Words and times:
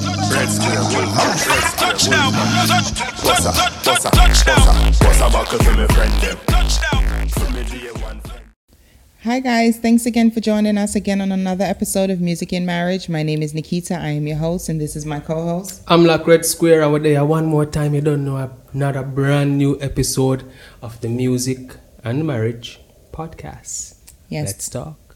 Hi, 9.23 9.41
guys. 9.41 9.77
Thanks 9.79 10.05
again 10.05 10.31
for 10.31 10.39
joining 10.39 10.77
us 10.77 10.95
again 10.95 11.19
on 11.19 11.33
another 11.33 11.65
episode 11.65 12.09
of 12.09 12.21
Music 12.21 12.53
and 12.53 12.65
Marriage. 12.65 13.09
My 13.09 13.21
name 13.21 13.43
is 13.43 13.51
Nickeeta. 13.51 13.99
I 13.99 14.11
am 14.11 14.27
your 14.27 14.37
host, 14.37 14.69
and 14.69 14.79
this 14.79 14.95
is 14.95 15.05
my 15.05 15.19
co 15.19 15.43
host. 15.43 15.83
I'm 15.87 16.05
Amlak 16.05 16.25
Red 16.25 16.45
Square 16.45 16.83
over 16.83 16.99
there. 16.99 17.25
One 17.25 17.47
more 17.47 17.65
time, 17.65 17.95
you 17.95 18.01
don't 18.01 18.23
know 18.23 18.49
another 18.71 19.03
brand 19.03 19.57
new 19.57 19.77
episode 19.81 20.49
of 20.81 21.01
the 21.01 21.09
Music 21.09 21.75
and 22.01 22.25
Marriage 22.25 22.79
podcast. 23.11 23.98
Yes. 24.29 24.47
Let's 24.47 24.69
talk. 24.69 25.15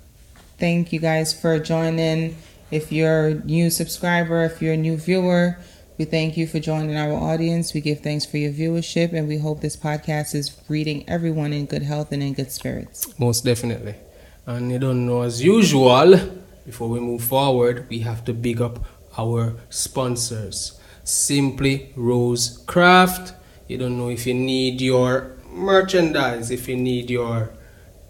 Thank 0.60 0.92
you 0.92 1.00
guys 1.00 1.34
for 1.34 1.60
joining. 1.60 2.36
If 2.72 2.92
you're 2.92 3.28
a 3.28 3.34
new 3.36 3.70
subscriber, 3.70 4.44
if 4.44 4.62
you're 4.62 4.74
a 4.74 4.78
new 4.78 4.98
viewer, 4.98 5.58
we 5.98 6.06
thank 6.06 6.38
you 6.38 6.48
for 6.48 6.60
joining 6.60 6.98
our 6.98 7.14
audience. 7.14 7.74
We 7.74 7.82
give 7.82 8.00
thanks 8.02 8.26
for 8.26 8.38
your 8.38 8.52
viewership, 8.52 9.14
and 9.14 9.28
we 9.28 9.38
hope 9.38 9.62
this 9.62 9.78
podcast 9.78 10.34
is 10.34 10.58
reading 10.68 11.08
everyone 11.08 11.54
in 11.54 11.68
good 11.68 11.84
health 11.84 12.12
and 12.12 12.24
in 12.24 12.34
good 12.34 12.52
spirits. 12.52 13.18
Most 13.20 13.46
definitely. 13.46 13.96
And 14.48 14.72
you 14.72 14.80
don't 14.80 15.06
know, 15.06 15.22
as 15.22 15.44
usual, 15.44 16.20
before 16.66 16.90
we 16.90 17.00
move 17.00 17.24
forward, 17.24 17.88
we 17.90 18.00
have 18.00 18.26
to 18.26 18.34
big 18.34 18.60
up 18.60 18.84
our 19.18 19.56
sponsors. 19.70 20.80
Simply 21.04 21.94
Rose 21.96 22.64
Craft. 22.66 23.34
You 23.68 23.78
don't 23.78 23.98
know 23.98 24.10
if 24.10 24.26
you 24.26 24.34
need 24.34 24.82
your 24.82 25.38
merchandise, 25.52 26.50
if 26.50 26.68
you 26.68 26.76
need 26.76 27.10
your 27.10 27.52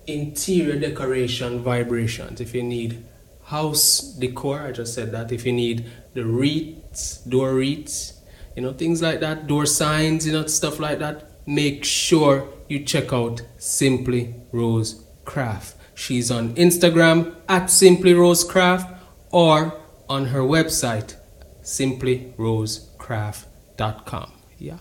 interior 0.08 0.80
decoration 0.80 1.62
vibrations, 1.62 2.42
if 2.42 2.54
you 2.54 2.64
need 2.64 3.06
house 3.46 4.02
decor, 4.02 4.62
I 4.62 4.72
just 4.72 4.94
said 4.94 5.12
that, 5.12 5.32
if 5.32 5.46
you 5.46 5.54
need 5.54 5.86
the 6.14 6.26
wreaths, 6.26 7.18
door 7.18 7.54
wreaths, 7.54 8.22
you 8.56 8.62
know, 8.62 8.74
things 8.74 9.02
like 9.02 9.20
that, 9.20 9.48
door 9.48 9.66
signs, 9.66 10.28
you 10.28 10.34
know, 10.34 10.46
stuff 10.46 10.80
like 10.80 11.00
that, 11.00 11.48
make 11.48 11.84
sure 11.84 12.48
you 12.70 12.84
check 12.84 13.12
out 13.14 13.42
Simply 13.58 14.36
Rose 14.52 15.04
Craft. 15.26 15.76
She's 15.96 16.30
on 16.32 16.56
Instagram 16.56 17.36
at 17.48 17.70
Simply 17.70 18.14
Rose 18.14 18.44
Craft 18.44 18.94
or 19.32 19.80
on 20.10 20.26
her 20.28 20.42
website, 20.42 21.16
simplyrosecraft.com. 21.62 24.32
Yeah. 24.58 24.78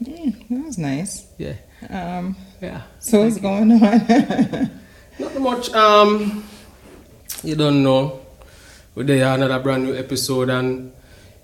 Yeah, 0.00 0.30
that 0.50 0.64
was 0.64 0.78
nice. 0.78 1.26
Yeah. 1.38 1.54
Um, 1.88 2.36
Yeah. 2.60 2.82
so 2.98 3.24
what's 3.24 3.38
going 3.38 3.72
on? 3.72 4.70
Not 5.18 5.40
much. 5.40 5.72
Um, 5.72 6.44
you 7.42 7.54
don't 7.54 7.82
know. 7.82 8.20
We're 8.94 9.04
there 9.04 9.32
another 9.34 9.58
brand 9.60 9.84
new 9.84 9.96
episode, 9.96 10.50
and 10.50 10.92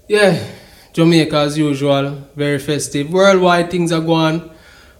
yeah, 0.09 0.47
Jamaica 0.93 1.37
as 1.39 1.57
usual, 1.57 2.11
very 2.37 2.59
festive. 2.59 3.11
Worldwide 3.11 3.71
things 3.71 3.93
are 3.93 4.01
going. 4.01 4.51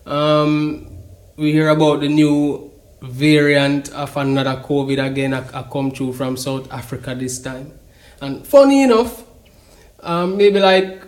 Um, 0.07 0.89
we 1.37 1.53
hear 1.53 1.69
about 1.69 2.01
the 2.01 2.09
new 2.09 2.73
variant 3.03 3.93
of 3.93 4.17
another 4.17 4.63
COVID 4.63 5.05
again. 5.05 5.35
I, 5.35 5.45
I 5.53 5.63
come 5.65 5.91
through 5.91 6.15
from 6.15 6.39
South 6.39 6.73
Africa 6.73 7.15
this 7.15 7.39
time, 7.43 7.79
and 8.23 8.47
funny 8.47 8.85
enough, 8.85 9.23
um, 10.01 10.39
maybe 10.39 10.61
like 10.61 11.03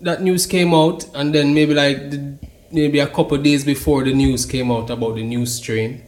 that 0.00 0.22
news 0.22 0.46
came 0.46 0.72
out, 0.72 1.04
and 1.14 1.34
then 1.34 1.52
maybe 1.52 1.74
like 1.74 2.10
the, 2.10 2.38
maybe 2.70 2.98
a 2.98 3.06
couple 3.06 3.36
days 3.38 3.64
before 3.64 4.04
the 4.04 4.12
news 4.12 4.46
came 4.46 4.70
out 4.70 4.90
about 4.90 5.14
the 5.14 5.22
new 5.22 5.46
strain 5.46 6.02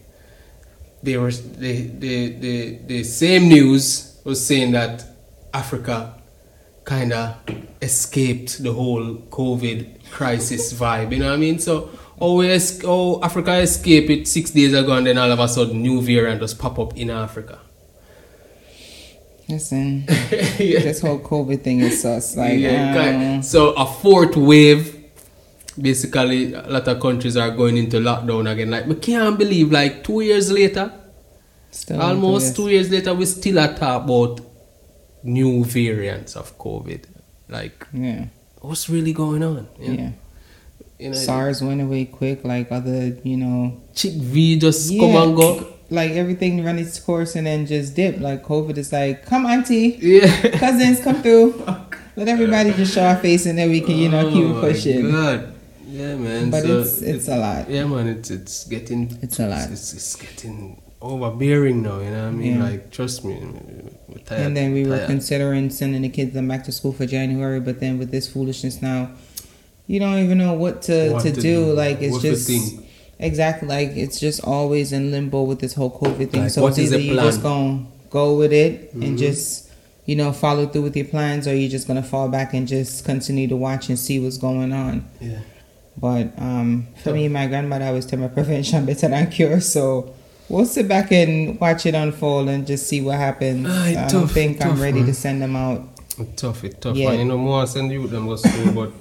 they 1.03 1.17
were 1.17 1.31
the 1.31 1.83
the 1.83 2.28
the, 2.34 2.78
the 2.87 3.05
same 3.05 3.48
news 3.48 4.20
was 4.25 4.45
saying 4.45 4.73
that 4.73 5.05
Africa 5.55 6.15
kind 6.84 7.12
of 7.12 7.37
escaped 7.83 8.62
the 8.62 8.73
whole 8.73 9.17
COVID 9.31 10.10
crisis 10.10 10.72
vibe. 10.72 11.12
You 11.12 11.19
know 11.19 11.28
what 11.28 11.34
I 11.34 11.37
mean? 11.37 11.59
So 11.59 11.91
always 12.19 12.83
oh 12.84 13.22
Africa 13.22 13.59
escaped 13.59 14.10
it 14.10 14.28
six 14.28 14.50
days 14.50 14.75
ago, 14.75 14.93
and 14.93 15.06
then 15.06 15.19
all 15.19 15.31
of 15.31 15.38
a 15.38 15.49
sudden 15.49 15.83
new 15.83 16.00
variant 16.03 16.41
just 16.41 16.59
pop 16.59 16.78
up 16.78 16.97
in 16.97 17.10
Africa. 17.10 17.60
Listen, 19.49 20.04
yeah. 20.10 20.19
this 20.59 21.00
whole 21.00 21.21
COVID 21.21 21.62
thing 21.62 21.81
is 21.81 22.03
sus. 22.03 22.37
Like, 22.37 22.59
Yeah, 22.59 23.37
um, 23.37 23.43
so 23.43 23.72
a 23.72 23.87
fourth 23.87 24.37
wave. 24.37 24.97
Basically, 25.81 26.55
a 26.55 26.62
lot 26.69 26.89
of 26.89 27.00
countries 27.00 27.37
are 27.37 27.50
going 27.50 27.77
into 27.77 27.99
lockdown 27.99 28.50
again. 28.50 28.71
Like 28.71 28.87
we 28.87 28.94
can't 28.97 29.39
believe, 29.39 29.71
like 29.71 30.03
two 30.05 30.21
years 30.21 30.50
later, 30.50 30.93
still 31.71 32.00
Almost 32.00 32.47
into 32.49 32.56
two 32.56 32.69
years 32.71 32.91
later, 32.91 33.15
we 33.15 33.25
still 33.27 33.59
are 33.59 33.72
talk 33.75 34.05
about 34.05 34.41
new 35.22 35.65
variants 35.65 36.37
of 36.37 36.56
COVID. 36.59 37.05
Like. 37.49 37.87
Yeah, 37.93 38.27
what's 38.61 38.89
really 38.89 39.12
going 39.12 39.43
on? 39.43 39.69
You 39.81 39.89
know, 39.89 39.94
yeah. 40.03 40.11
You 40.99 41.09
know, 41.11 41.15
SARS 41.16 41.62
went 41.62 41.81
away 41.81 42.06
quick, 42.06 42.45
like 42.45 42.72
other, 42.72 43.16
you 43.22 43.37
know, 43.37 43.81
Chik 43.95 44.15
V 44.15 44.59
just 44.59 44.91
Yeah. 44.91 45.00
come 45.00 45.28
and 45.28 45.37
go. 45.37 45.66
like 45.91 46.10
everything 46.12 46.65
run 46.65 46.78
its 46.78 46.99
course 46.99 47.37
and 47.37 47.47
then 47.47 47.65
just 47.66 47.95
dip. 47.95 48.19
Like 48.21 48.45
COVID 48.45 48.77
is 48.77 48.93
like, 48.93 49.25
come 49.25 49.47
auntie, 49.47 49.97
Yeah. 50.03 50.59
cousins, 50.59 51.00
come 51.00 51.22
through. 51.22 51.55
Oh, 51.69 51.84
Let 52.16 52.27
everybody 52.28 52.72
just 52.72 52.95
show 52.95 53.05
our 53.05 53.16
face 53.16 53.47
and 53.47 53.56
then 53.56 53.71
we 53.71 53.81
can, 53.81 53.95
you 53.97 54.09
know, 54.09 54.27
Oh 54.27 54.33
keep 54.33 54.50
pushing. 54.60 55.09
God. 55.12 55.55
Yeah, 55.88 56.16
man. 56.16 56.50
But 56.50 56.62
so 56.65 56.81
it's 56.81 57.00
it's 57.03 57.28
it- 57.28 57.32
a 57.32 57.37
lot. 57.38 57.71
yeah, 57.71 57.84
man. 57.87 58.06
It's 58.09 58.31
it's 58.31 58.65
getting 58.65 59.19
It's 59.22 59.38
a 59.41 59.47
lot. 59.49 59.71
It's, 59.71 59.93
it's 59.94 60.16
getting 60.16 60.81
overbearing 61.00 61.82
now. 61.82 62.00
You 62.00 62.10
know 62.10 62.22
what 62.25 62.28
I 62.28 62.31
mean? 62.31 62.56
Yeah. 62.56 62.62
Like, 62.65 62.91
trust 62.91 63.25
me. 63.25 63.38
Tired, 64.27 64.41
And 64.43 64.56
then 64.56 64.72
we 64.75 64.84
were 64.84 65.04
considering 65.06 65.71
sending 65.71 66.03
the 66.03 66.09
kids 66.09 66.34
them 66.34 66.48
back 66.48 66.65
to 66.65 66.72
school 66.72 66.93
for 66.93 67.06
January, 67.06 67.60
but 67.60 67.78
then 67.81 67.98
with 67.98 68.10
this 68.10 68.27
foolishness 68.31 68.82
now, 68.82 69.10
you 69.87 70.00
don't 70.00 70.19
even 70.19 70.37
know 70.38 70.53
what 70.54 70.82
to, 70.82 71.10
What 71.12 71.22
to, 71.22 71.32
to 71.32 71.41
do. 71.41 71.66
do. 71.66 71.72
Like 71.72 72.03
it's 72.03 72.12
What's 72.15 72.47
just 72.47 72.81
exactly 73.21 73.69
like 73.69 73.91
it's 73.91 74.21
just 74.21 74.44
always 74.44 74.93
in 74.93 75.10
limbo 75.10 75.43
with 75.44 75.60
this 75.60 75.75
whole 75.75 75.91
COVID 75.91 76.31
thing. 76.31 76.43
Like, 76.43 76.50
so 76.50 76.66
it's 76.66 76.78
either 76.78 76.98
you 76.98 77.15
just 77.15 77.43
gonna 77.43 77.87
go 78.10 78.37
with 78.37 78.53
it 78.53 78.94
Mhm. 78.97 79.04
and 79.04 79.19
just 79.19 79.71
you 80.04 80.16
know 80.16 80.32
follow 80.32 80.66
through 80.66 80.82
with 80.82 80.97
your 80.97 81.06
plans, 81.06 81.47
or 81.48 81.54
you're 81.54 81.71
just 81.71 81.87
gonna 81.87 82.03
fall 82.03 82.28
back 82.28 82.53
and 82.54 82.66
just 82.69 83.04
continue 83.04 83.47
to 83.48 83.56
watch 83.56 83.88
and 83.88 83.98
see 83.98 84.19
what's 84.21 84.37
going 84.38 84.72
on. 84.72 85.04
Yeah. 85.21 85.38
But 86.00 86.32
um, 86.38 86.86
for 87.03 87.12
me, 87.12 87.28
my 87.28 87.47
grandmother 87.48 87.86
always 87.86 88.06
tell 88.06 88.19
me 88.19 88.28
prevention 88.28 88.86
better 88.86 89.09
than 89.09 89.31
cure. 89.31 89.60
So 89.60 90.14
we'll 90.48 90.64
sit 90.66 90.86
back 90.88 91.10
and 91.12 91.59
watch 91.60 91.86
it 91.86 91.94
unfold 91.94 92.48
and 92.48 92.66
just 92.66 92.86
see 92.86 93.00
what 93.00 93.16
happens. 93.19 93.66
Ah, 93.69 93.84
I 93.84 93.94
don't 93.94 94.09
tough, 94.22 94.32
think 94.32 94.64
I'm 94.64 94.81
ready 94.81 94.98
man. 95.00 95.06
to 95.06 95.14
send 95.14 95.42
them 95.42 95.56
out. 95.56 95.82
It's 96.19 96.41
tough, 96.41 96.62
it's 96.64 96.78
tough. 96.78 96.97
Yeah. 96.97 97.10
And 97.10 97.19
you 97.20 97.25
know, 97.25 97.38
more 97.38 97.62
I 97.62 97.64
send 97.64 97.91
you 97.91 98.06
them 98.06 98.26
go 98.26 98.36
school, 98.36 98.72
but 98.72 98.92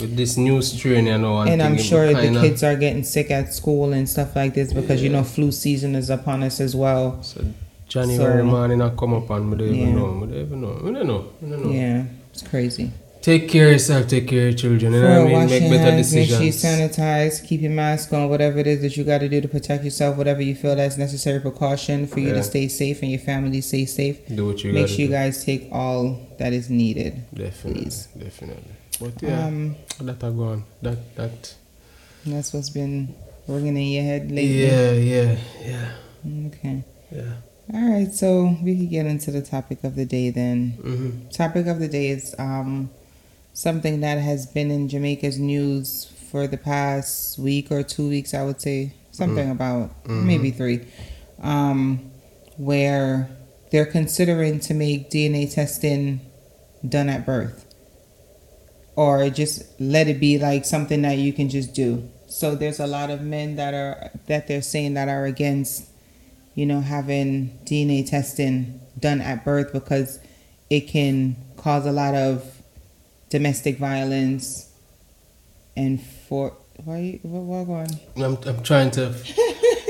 with 0.00 0.16
this 0.16 0.36
new 0.36 0.60
strain, 0.60 1.06
you 1.06 1.16
know, 1.18 1.38
And 1.40 1.62
I'm 1.62 1.78
sure 1.78 2.06
the 2.12 2.40
kids 2.40 2.62
are 2.62 2.76
getting 2.76 3.04
sick 3.04 3.30
at 3.30 3.54
school 3.54 3.92
and 3.92 4.08
stuff 4.08 4.34
like 4.36 4.54
this 4.54 4.72
because 4.72 5.02
you 5.02 5.08
know 5.08 5.22
flu 5.22 5.52
season 5.52 5.94
is 5.94 6.10
upon 6.10 6.42
us 6.42 6.60
as 6.60 6.74
well. 6.76 7.22
So 7.22 7.44
January 7.88 8.42
So- 8.42 8.44
morning 8.46 8.82
I 8.82 8.90
come 8.90 9.14
up 9.14 9.30
and 9.30 9.50
we 9.50 9.56
don't 9.58 9.74
Yeah. 9.74 9.82
even 9.82 9.96
know. 9.96 10.12
We 10.20 10.26
don't 10.26 10.40
even 10.46 10.60
know. 10.60 10.80
We 10.82 10.92
don't 10.92 11.06
know. 11.06 11.26
We 11.40 11.50
don't 11.50 11.64
know. 11.64 11.70
Yeah, 11.72 12.04
it's 12.32 12.42
crazy. 12.42 12.90
Take 13.24 13.48
care 13.48 13.68
of 13.68 13.72
yourself, 13.72 14.06
take 14.06 14.28
care 14.28 14.40
of 14.40 14.44
your 14.50 14.52
children. 14.52 14.92
You 14.92 15.00
know 15.00 15.24
what 15.24 15.34
I 15.34 15.46
mean? 15.46 15.48
Make 15.48 15.70
better 15.70 15.90
hands, 15.92 16.12
make 16.14 16.28
decisions. 16.28 16.60
sure 16.60 16.74
you 16.74 16.88
sanitize, 16.88 17.42
keep 17.48 17.62
your 17.62 17.70
mask 17.70 18.12
on, 18.12 18.28
whatever 18.28 18.58
it 18.58 18.66
is 18.66 18.82
that 18.82 18.98
you 18.98 19.02
got 19.04 19.20
to 19.24 19.30
do 19.30 19.40
to 19.40 19.48
protect 19.48 19.82
yourself, 19.82 20.18
whatever 20.18 20.42
you 20.42 20.54
feel 20.54 20.76
that's 20.76 20.98
necessary 20.98 21.40
precaution 21.40 22.06
for 22.06 22.20
you 22.20 22.28
Yeah. 22.28 22.34
to 22.34 22.42
stay 22.42 22.68
safe 22.68 23.00
and 23.00 23.10
your 23.10 23.20
family 23.20 23.62
stay 23.62 23.86
safe. 23.86 24.18
Do 24.28 24.48
what 24.48 24.62
you 24.62 24.74
Make 24.74 24.88
sure 24.88 25.00
you 25.06 25.08
guys 25.08 25.42
take 25.42 25.68
all 25.72 26.20
that 26.38 26.52
is 26.52 26.68
needed. 26.68 27.22
Definitely. 27.32 27.84
please. 27.84 28.08
Definitely. 28.18 28.72
But 29.00 29.14
yeah, 29.22 29.46
Um, 29.46 29.76
that 30.02 30.22
are 30.22 30.30
gone. 30.30 30.64
That 30.82 30.98
that 31.16 31.54
that's 32.26 32.52
what's 32.52 32.68
been 32.68 33.14
ringing 33.48 33.76
in 33.78 33.88
your 33.96 34.02
head 34.04 34.30
lately. 34.30 34.66
Yeah, 34.66 34.92
yeah, 34.92 35.36
yeah. 35.64 36.46
Okay. 36.48 36.84
Yeah. 37.10 37.22
All 37.72 37.88
right, 37.90 38.12
so 38.12 38.54
we 38.62 38.76
could 38.76 38.90
get 38.90 39.06
into 39.06 39.30
the 39.30 39.40
topic 39.40 39.82
of 39.82 39.96
the 39.96 40.04
day 40.04 40.28
then. 40.28 40.76
hmm 40.82 41.10
Topic 41.32 41.66
of 41.66 41.78
the 41.80 41.88
day 41.88 42.08
is 42.10 42.34
um 42.38 42.90
something 43.54 44.00
that 44.00 44.18
has 44.18 44.44
been 44.46 44.70
in 44.70 44.88
Jamaica's 44.88 45.38
news 45.38 46.12
for 46.30 46.46
the 46.46 46.56
past 46.58 47.38
week 47.38 47.70
or 47.72 47.82
two 47.82 48.08
weeks, 48.08 48.34
I 48.34 48.42
would 48.44 48.60
say. 48.60 48.92
Something 49.12 49.48
about 49.50 50.04
Mhm. 50.04 50.24
maybe 50.24 50.50
three. 50.50 50.80
Um 51.40 52.10
where 52.56 53.28
they're 53.70 53.86
considering 53.86 54.60
to 54.60 54.74
make 54.74 55.10
DNA 55.10 55.46
testing 55.46 56.20
done 56.88 57.08
at 57.08 57.24
birth. 57.26 57.64
Or 58.96 59.28
just 59.30 59.62
let 59.80 60.06
it 60.08 60.20
be 60.20 60.38
like 60.38 60.64
something 60.64 61.02
that 61.02 61.18
you 61.18 61.32
can 61.32 61.48
just 61.48 61.74
do. 61.74 62.04
So 62.28 62.54
there's 62.54 62.78
a 62.80 62.86
lot 62.86 63.10
of 63.10 63.22
men 63.22 63.56
that 63.56 63.74
are 63.74 64.10
that 64.26 64.46
they're 64.48 64.62
saying 64.62 64.94
that 64.94 65.08
are 65.08 65.24
against 65.24 65.84
you 66.56 66.64
know, 66.66 66.80
having 66.80 67.50
DNA 67.64 68.04
testing 68.08 68.78
done 69.00 69.20
at 69.20 69.44
birth 69.44 69.72
because 69.72 70.20
it 70.70 70.82
can 70.86 71.34
cause 71.56 71.84
a 71.84 71.90
lot 71.90 72.14
of 72.14 72.53
domestic 73.38 73.78
violence 73.78 74.70
and 75.76 76.00
for 76.28 76.56
why 76.84 76.98
you 76.98 77.18
what, 77.22 77.42
what 77.42 77.64
going? 77.64 78.00
I'm 78.16 78.36
I'm 78.48 78.62
trying 78.62 78.90
to 78.92 79.12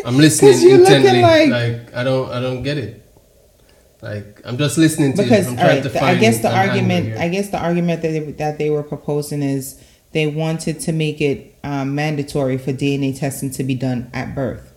I'm 0.06 0.16
listening 0.16 0.58
you're 0.68 0.80
intently. 0.80 1.20
like- 1.20 1.50
Like, 1.50 1.94
I 1.94 2.02
don't 2.04 2.30
I 2.30 2.40
don't 2.40 2.62
get 2.62 2.78
it. 2.78 3.02
Like 4.00 4.40
I'm 4.46 4.56
just 4.56 4.78
listening 4.78 5.12
to 5.16 5.22
because 5.22 5.44
you. 5.44 5.50
I'm 5.52 5.56
trying 5.58 5.68
right, 5.76 5.82
to 5.82 5.88
the- 5.90 5.98
find 5.98 6.16
I 6.16 6.20
guess 6.20 6.38
the 6.40 6.54
argument. 6.56 7.18
I 7.18 7.28
guess 7.28 7.48
the 7.50 7.58
argument 7.58 8.00
that 8.02 8.12
they, 8.16 8.20
that 8.42 8.56
they 8.58 8.70
were 8.70 8.82
proposing 8.82 9.42
is 9.42 9.82
they 10.12 10.26
wanted 10.26 10.80
to 10.86 10.92
make 10.92 11.20
it 11.20 11.54
um, 11.64 11.94
mandatory 11.94 12.56
for 12.56 12.72
DNA 12.72 13.18
testing 13.18 13.50
to 13.58 13.62
be 13.64 13.74
done 13.74 14.10
at 14.14 14.34
birth. 14.34 14.72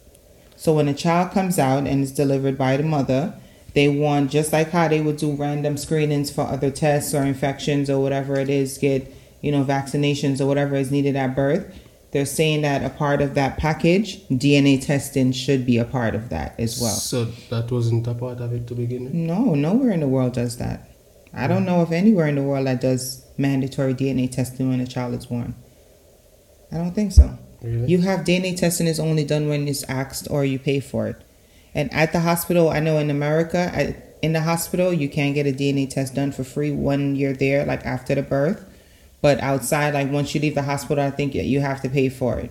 So 0.57 0.73
when 0.73 0.87
a 0.87 0.93
child 0.93 1.31
comes 1.31 1.57
out 1.59 1.85
and 1.87 2.03
is 2.03 2.11
delivered 2.11 2.57
by 2.57 2.75
the 2.77 2.83
mother, 2.83 3.33
they 3.77 3.87
want 3.87 4.31
just 4.31 4.51
like 4.51 4.71
how 4.71 4.87
they 4.87 4.99
would 4.99 5.17
do 5.17 5.33
random 5.33 5.77
screenings 5.77 6.31
for 6.31 6.41
other 6.41 6.71
tests 6.71 7.13
or 7.13 7.21
infections 7.21 7.91
or 7.91 8.01
whatever 8.01 8.39
it 8.39 8.49
is, 8.49 8.75
get 8.79 9.13
you 9.41 9.51
know 9.51 9.63
vaccinations 9.63 10.41
or 10.41 10.47
whatever 10.47 10.75
is 10.75 10.89
needed 10.89 11.15
at 11.15 11.35
birth. 11.35 11.71
They're 12.11 12.25
saying 12.25 12.63
that 12.63 12.83
a 12.83 12.89
part 12.89 13.21
of 13.21 13.35
that 13.35 13.59
package, 13.59 14.27
DNA 14.29 14.83
testing 14.83 15.31
should 15.31 15.63
be 15.63 15.77
a 15.77 15.85
part 15.85 16.15
of 16.15 16.29
that 16.29 16.59
as 16.59 16.81
well. 16.81 16.95
So 16.95 17.25
that 17.51 17.69
wasn't 17.69 18.07
a 18.07 18.15
part 18.15 18.39
of 18.39 18.51
it 18.51 18.65
to 18.69 18.73
begin 18.73 19.03
with. 19.03 19.13
No, 19.13 19.53
nowhere 19.53 19.91
in 19.91 19.99
the 19.99 20.07
world 20.07 20.33
does 20.33 20.57
that. 20.57 20.89
I 21.31 21.45
don't 21.45 21.65
know 21.65 21.81
of 21.81 21.91
anywhere 21.91 22.25
in 22.25 22.33
the 22.33 22.41
world 22.41 22.65
that 22.65 22.81
does 22.81 23.27
mandatory 23.37 23.93
DNA 23.93 24.31
testing 24.31 24.69
when 24.69 24.79
a 24.79 24.87
child 24.87 25.13
is 25.13 25.27
born. 25.27 25.53
I 26.71 26.77
don't 26.77 26.95
think 26.95 27.11
so. 27.11 27.37
Really? 27.61 27.85
You 27.85 27.99
have 27.99 28.21
DNA 28.21 28.57
testing 28.57 28.87
is 28.87 28.99
only 28.99 29.23
done 29.23 29.47
when 29.47 29.67
it's 29.67 29.83
asked 29.83 30.27
or 30.31 30.43
you 30.43 30.57
pay 30.57 30.79
for 30.79 31.05
it. 31.07 31.17
And 31.77 31.93
at 31.93 32.11
the 32.11 32.21
hospital, 32.21 32.71
I 32.71 32.79
know 32.79 32.97
in 32.97 33.11
America, 33.11 33.71
I, 33.71 33.95
in 34.23 34.33
the 34.33 34.41
hospital, 34.41 34.91
you 34.91 35.07
can 35.07 35.33
get 35.33 35.45
a 35.45 35.53
DNA 35.53 35.87
test 35.87 36.15
done 36.15 36.31
for 36.31 36.43
free 36.43 36.71
when 36.71 37.15
you're 37.15 37.33
there, 37.33 37.65
like 37.65 37.85
after 37.85 38.15
the 38.15 38.23
birth. 38.23 38.65
But 39.21 39.39
outside, 39.41 39.93
like 39.93 40.11
once 40.11 40.33
you 40.33 40.41
leave 40.41 40.55
the 40.55 40.63
hospital, 40.63 41.03
I 41.03 41.11
think 41.11 41.35
you 41.35 41.61
have 41.61 41.83
to 41.83 41.89
pay 41.89 42.09
for 42.09 42.39
it. 42.39 42.49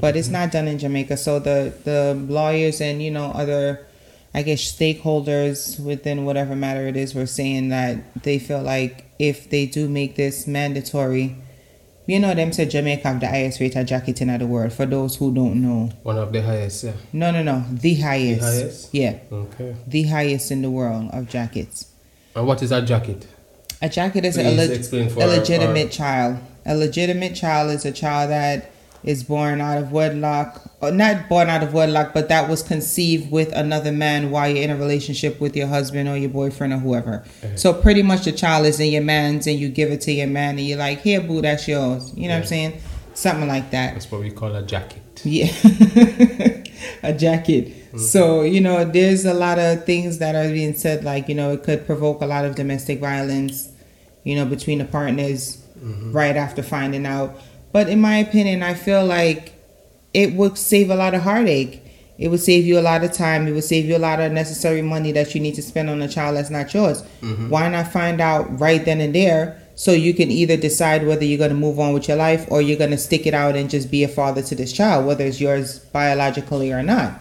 But 0.00 0.16
it's 0.16 0.28
not 0.28 0.50
done 0.50 0.66
in 0.66 0.78
Jamaica. 0.78 1.16
So 1.18 1.38
the 1.38 1.72
the 1.84 2.14
lawyers 2.14 2.80
and 2.80 3.00
you 3.00 3.12
know 3.12 3.30
other, 3.30 3.86
I 4.34 4.42
guess 4.42 4.60
stakeholders 4.60 5.78
within 5.78 6.24
whatever 6.24 6.56
matter 6.56 6.88
it 6.88 6.96
is 6.96 7.14
were 7.14 7.26
saying 7.26 7.68
that 7.68 8.22
they 8.24 8.40
feel 8.40 8.62
like 8.62 9.04
if 9.20 9.50
they 9.50 9.66
do 9.66 9.88
make 9.88 10.16
this 10.16 10.46
mandatory, 10.48 11.36
you 12.06 12.18
know 12.20 12.34
them 12.34 12.52
say 12.52 12.66
Jamaica 12.66 13.08
have 13.08 13.20
the 13.20 13.26
highest 13.28 13.60
rate 13.60 13.74
of 13.76 13.86
jacket 13.86 14.20
in 14.22 14.36
the 14.38 14.46
world. 14.46 14.72
For 14.72 14.86
those 14.86 15.16
who 15.16 15.32
don't 15.34 15.60
know, 15.62 15.90
One 16.02 16.18
of 16.18 16.32
the 16.32 16.42
highest, 16.42 16.84
yeah. 16.84 16.92
no, 17.12 17.30
no, 17.30 17.42
no, 17.42 17.64
the 17.70 17.94
highest, 17.94 18.40
The 18.40 18.46
highest? 18.46 18.94
yeah, 18.94 19.18
Okay. 19.32 19.76
the 19.86 20.02
highest 20.04 20.50
in 20.50 20.62
the 20.62 20.70
world 20.70 21.10
of 21.12 21.28
jackets. 21.28 21.86
And 22.34 22.46
what 22.46 22.62
is 22.62 22.70
a 22.72 22.82
jacket? 22.82 23.26
A 23.82 23.88
jacket 23.88 24.24
is 24.24 24.38
a, 24.38 24.42
leg- 24.56 25.16
a 25.18 25.26
legitimate 25.26 25.86
our- 25.86 25.90
child. 25.90 26.38
A 26.64 26.74
legitimate 26.74 27.34
child 27.34 27.70
is 27.70 27.84
a 27.84 27.92
child 27.92 28.30
that 28.30 28.70
is 29.04 29.22
born 29.22 29.60
out 29.60 29.78
of 29.78 29.92
wedlock, 29.92 30.75
Uh, 30.82 30.90
not 30.90 31.26
born 31.26 31.48
out 31.48 31.62
of 31.62 31.72
wedlock, 31.72 32.12
but 32.12 32.28
that 32.28 32.50
was 32.50 32.62
conceived 32.62 33.30
with 33.30 33.50
another 33.52 33.90
man 33.90 34.30
while 34.30 34.46
you're 34.46 34.62
in 34.62 34.68
a 34.68 34.76
relationship 34.76 35.40
with 35.40 35.56
your 35.56 35.66
husband 35.66 36.06
or 36.06 36.18
your 36.18 36.28
boyfriend 36.28 36.70
or 36.70 36.76
whoever. 36.76 37.24
So 37.54 37.72
pretty 37.72 38.02
much 38.02 38.24
the 38.24 38.32
child 38.32 38.66
is 38.66 38.78
in 38.78 38.92
your 38.92 39.02
man's 39.02 39.46
and 39.46 39.58
you 39.58 39.70
give 39.70 39.90
it 39.90 40.02
to 40.02 40.12
your 40.12 40.26
man 40.26 40.58
and 40.58 40.66
you're 40.66 40.78
like, 40.78 41.00
here, 41.00 41.22
boo, 41.22 41.40
that's 41.40 41.66
yours. 41.66 42.12
You 42.14 42.28
know 42.28 42.34
what 42.34 42.40
I'm 42.42 42.46
saying? 42.46 42.80
Something 43.14 43.48
like 43.48 43.70
that. 43.70 43.94
That's 43.94 44.12
what 44.12 44.20
we 44.20 44.30
call 44.30 44.54
a 44.54 44.62
jacket. 44.62 45.02
Yeah. 45.24 45.46
a 47.02 47.14
jacket. 47.14 47.68
Mm-hmm. 47.68 47.98
So, 47.98 48.42
you 48.42 48.60
know, 48.60 48.84
there's 48.84 49.24
a 49.24 49.32
lot 49.32 49.58
of 49.58 49.86
things 49.86 50.18
that 50.18 50.34
are 50.34 50.52
being 50.52 50.74
said, 50.74 51.04
like, 51.04 51.28
you 51.28 51.34
know, 51.34 51.52
it 51.52 51.62
could 51.62 51.86
provoke 51.86 52.20
a 52.20 52.26
lot 52.26 52.44
of 52.44 52.54
domestic 52.54 53.00
violence, 53.00 53.72
you 54.24 54.34
know, 54.34 54.44
between 54.44 54.78
the 54.78 54.84
partners 54.84 55.64
mm-hmm. 55.78 56.12
right 56.12 56.36
after 56.36 56.62
finding 56.62 57.06
out. 57.06 57.34
But 57.72 57.88
in 57.88 58.00
my 58.00 58.16
opinion, 58.18 58.62
I 58.62 58.74
feel 58.74 59.06
like 59.06 59.54
it 60.16 60.32
would 60.32 60.56
save 60.56 60.88
a 60.90 60.96
lot 60.96 61.14
of 61.14 61.20
heartache. 61.20 61.82
It 62.16 62.28
would 62.28 62.40
save 62.40 62.64
you 62.64 62.78
a 62.78 62.86
lot 62.90 63.04
of 63.04 63.12
time. 63.12 63.46
It 63.46 63.52
would 63.52 63.64
save 63.64 63.84
you 63.84 63.98
a 63.98 63.98
lot 63.98 64.18
of 64.18 64.32
necessary 64.32 64.80
money 64.80 65.12
that 65.12 65.34
you 65.34 65.42
need 65.42 65.54
to 65.56 65.62
spend 65.62 65.90
on 65.90 66.00
a 66.00 66.08
child 66.08 66.36
that's 66.36 66.48
not 66.48 66.72
yours. 66.72 67.02
Why 67.50 67.68
not 67.68 67.92
find 67.92 68.18
out 68.18 68.58
right 68.58 68.82
then 68.82 69.02
and 69.02 69.14
there 69.14 69.60
so 69.74 69.92
you 69.92 70.14
can 70.14 70.30
either 70.30 70.56
decide 70.56 71.06
whether 71.06 71.22
you're 71.22 71.36
going 71.36 71.50
to 71.50 71.56
move 71.56 71.78
on 71.78 71.92
with 71.92 72.08
your 72.08 72.16
life 72.16 72.46
or 72.50 72.62
you're 72.62 72.78
going 72.78 72.92
to 72.92 72.96
stick 72.96 73.26
it 73.26 73.34
out 73.34 73.56
and 73.56 73.68
just 73.68 73.90
be 73.90 74.04
a 74.04 74.08
father 74.08 74.40
to 74.40 74.54
this 74.54 74.72
child, 74.72 75.04
whether 75.04 75.22
it's 75.22 75.38
yours 75.38 75.80
biologically 75.80 76.72
or 76.72 76.82
not? 76.82 77.12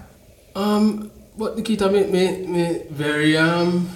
Um, 0.55 1.11
but 1.37 1.57
Nickeeta 1.57 1.91
me, 1.91 2.05
me, 2.05 2.47
me 2.47 2.81
very 2.89 3.35
um. 3.35 3.89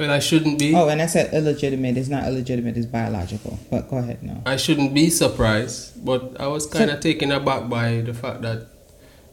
Well, 0.00 0.10
I 0.10 0.18
shouldn't 0.18 0.58
be. 0.58 0.74
Oh, 0.74 0.88
and 0.88 1.02
I 1.02 1.04
said 1.04 1.34
illegitimate. 1.34 1.98
It's 1.98 2.08
not 2.08 2.24
illegitimate, 2.26 2.74
it's 2.78 2.86
biological. 2.86 3.58
But 3.70 3.90
go 3.90 3.98
ahead 3.98 4.22
now. 4.22 4.40
I 4.46 4.56
shouldn't 4.56 4.94
be 4.94 5.10
surprised, 5.10 6.02
but 6.02 6.40
I 6.40 6.46
was 6.46 6.64
kind 6.64 6.90
of 6.90 7.00
taken 7.00 7.30
aback 7.30 7.68
by 7.68 8.00
the 8.00 8.14
fact 8.14 8.40
that 8.40 8.66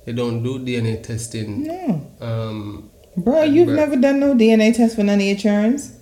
they 0.04 0.12
don't 0.12 0.44
do 0.44 0.60
DNA 0.60 1.02
testing. 1.02 1.64
No. 1.64 2.12
Um, 2.20 2.92
Bro, 3.16 3.44
you've 3.44 3.68
But- 3.68 3.76
never 3.76 3.96
done 3.96 4.20
no 4.20 4.36
DNA 4.36 4.76
test 4.76 4.98
for 4.98 5.04
none 5.04 5.20
of 5.22 5.26
your 5.26 5.38
churns? 5.38 5.94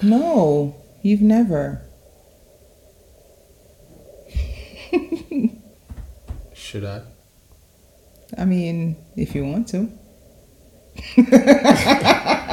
No, 0.00 0.74
you've 1.02 1.20
never. 1.20 1.82
should 6.54 6.86
I? 6.86 7.02
I 8.38 8.46
mean, 8.46 8.96
if 9.16 9.34
you 9.34 9.44
want 9.44 9.68
to. 9.68 9.90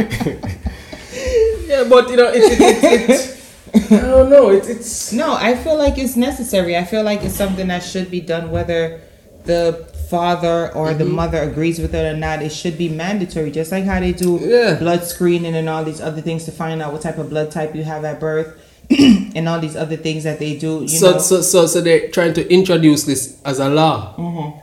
Yeah, 1.66 1.84
but 1.88 2.08
you 2.10 2.16
know, 2.16 2.28
I 2.28 4.00
don't 4.00 4.30
know. 4.30 4.50
It's 4.50 4.68
it's 4.68 5.12
No, 5.12 5.34
I 5.34 5.54
feel 5.54 5.76
like 5.76 5.98
it's 5.98 6.16
necessary. 6.16 6.76
I 6.76 6.84
feel 6.84 7.02
like 7.04 7.22
it's 7.22 7.34
something 7.36 7.68
that 7.68 7.82
should 7.82 8.10
be 8.10 8.20
done 8.20 8.50
whether 8.50 9.00
the 9.44 9.86
father 10.10 10.72
or 10.74 10.92
the 10.94 11.04
mother 11.04 11.38
agrees 11.42 11.78
with 11.78 11.94
it 11.94 12.04
or 12.12 12.16
not. 12.16 12.42
It 12.42 12.50
should 12.50 12.76
be 12.76 12.88
mandatory, 12.88 13.50
just 13.52 13.70
like 13.70 13.84
how 13.84 14.00
they 14.00 14.12
do 14.12 14.38
Yeah. 14.42 14.74
blood 14.74 15.04
screening 15.04 15.54
and 15.54 15.68
all 15.68 15.84
these 15.84 16.00
other 16.00 16.20
things 16.20 16.44
to 16.46 16.52
find 16.52 16.82
out 16.82 16.92
what 16.92 17.02
type 17.02 17.18
of 17.18 17.30
blood 17.30 17.50
type 17.52 17.74
you 17.76 17.84
have 17.84 18.04
at 18.04 18.18
birth 18.18 18.48
and 19.36 19.48
all 19.48 19.60
these 19.60 19.76
other 19.76 19.96
things 19.96 20.24
that 20.24 20.38
they 20.40 20.56
do. 20.56 20.80
You 20.82 20.88
so 20.88 21.12
know, 21.12 21.18
so 21.18 21.42
so 21.42 21.66
so 21.66 21.80
they're 21.80 22.08
trying 22.08 22.34
to 22.34 22.52
introduce 22.52 23.04
this 23.04 23.40
as 23.44 23.60
a 23.60 23.68
law. 23.68 24.14
Mhm. 24.18 24.60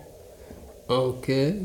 Okay. 0.89 1.55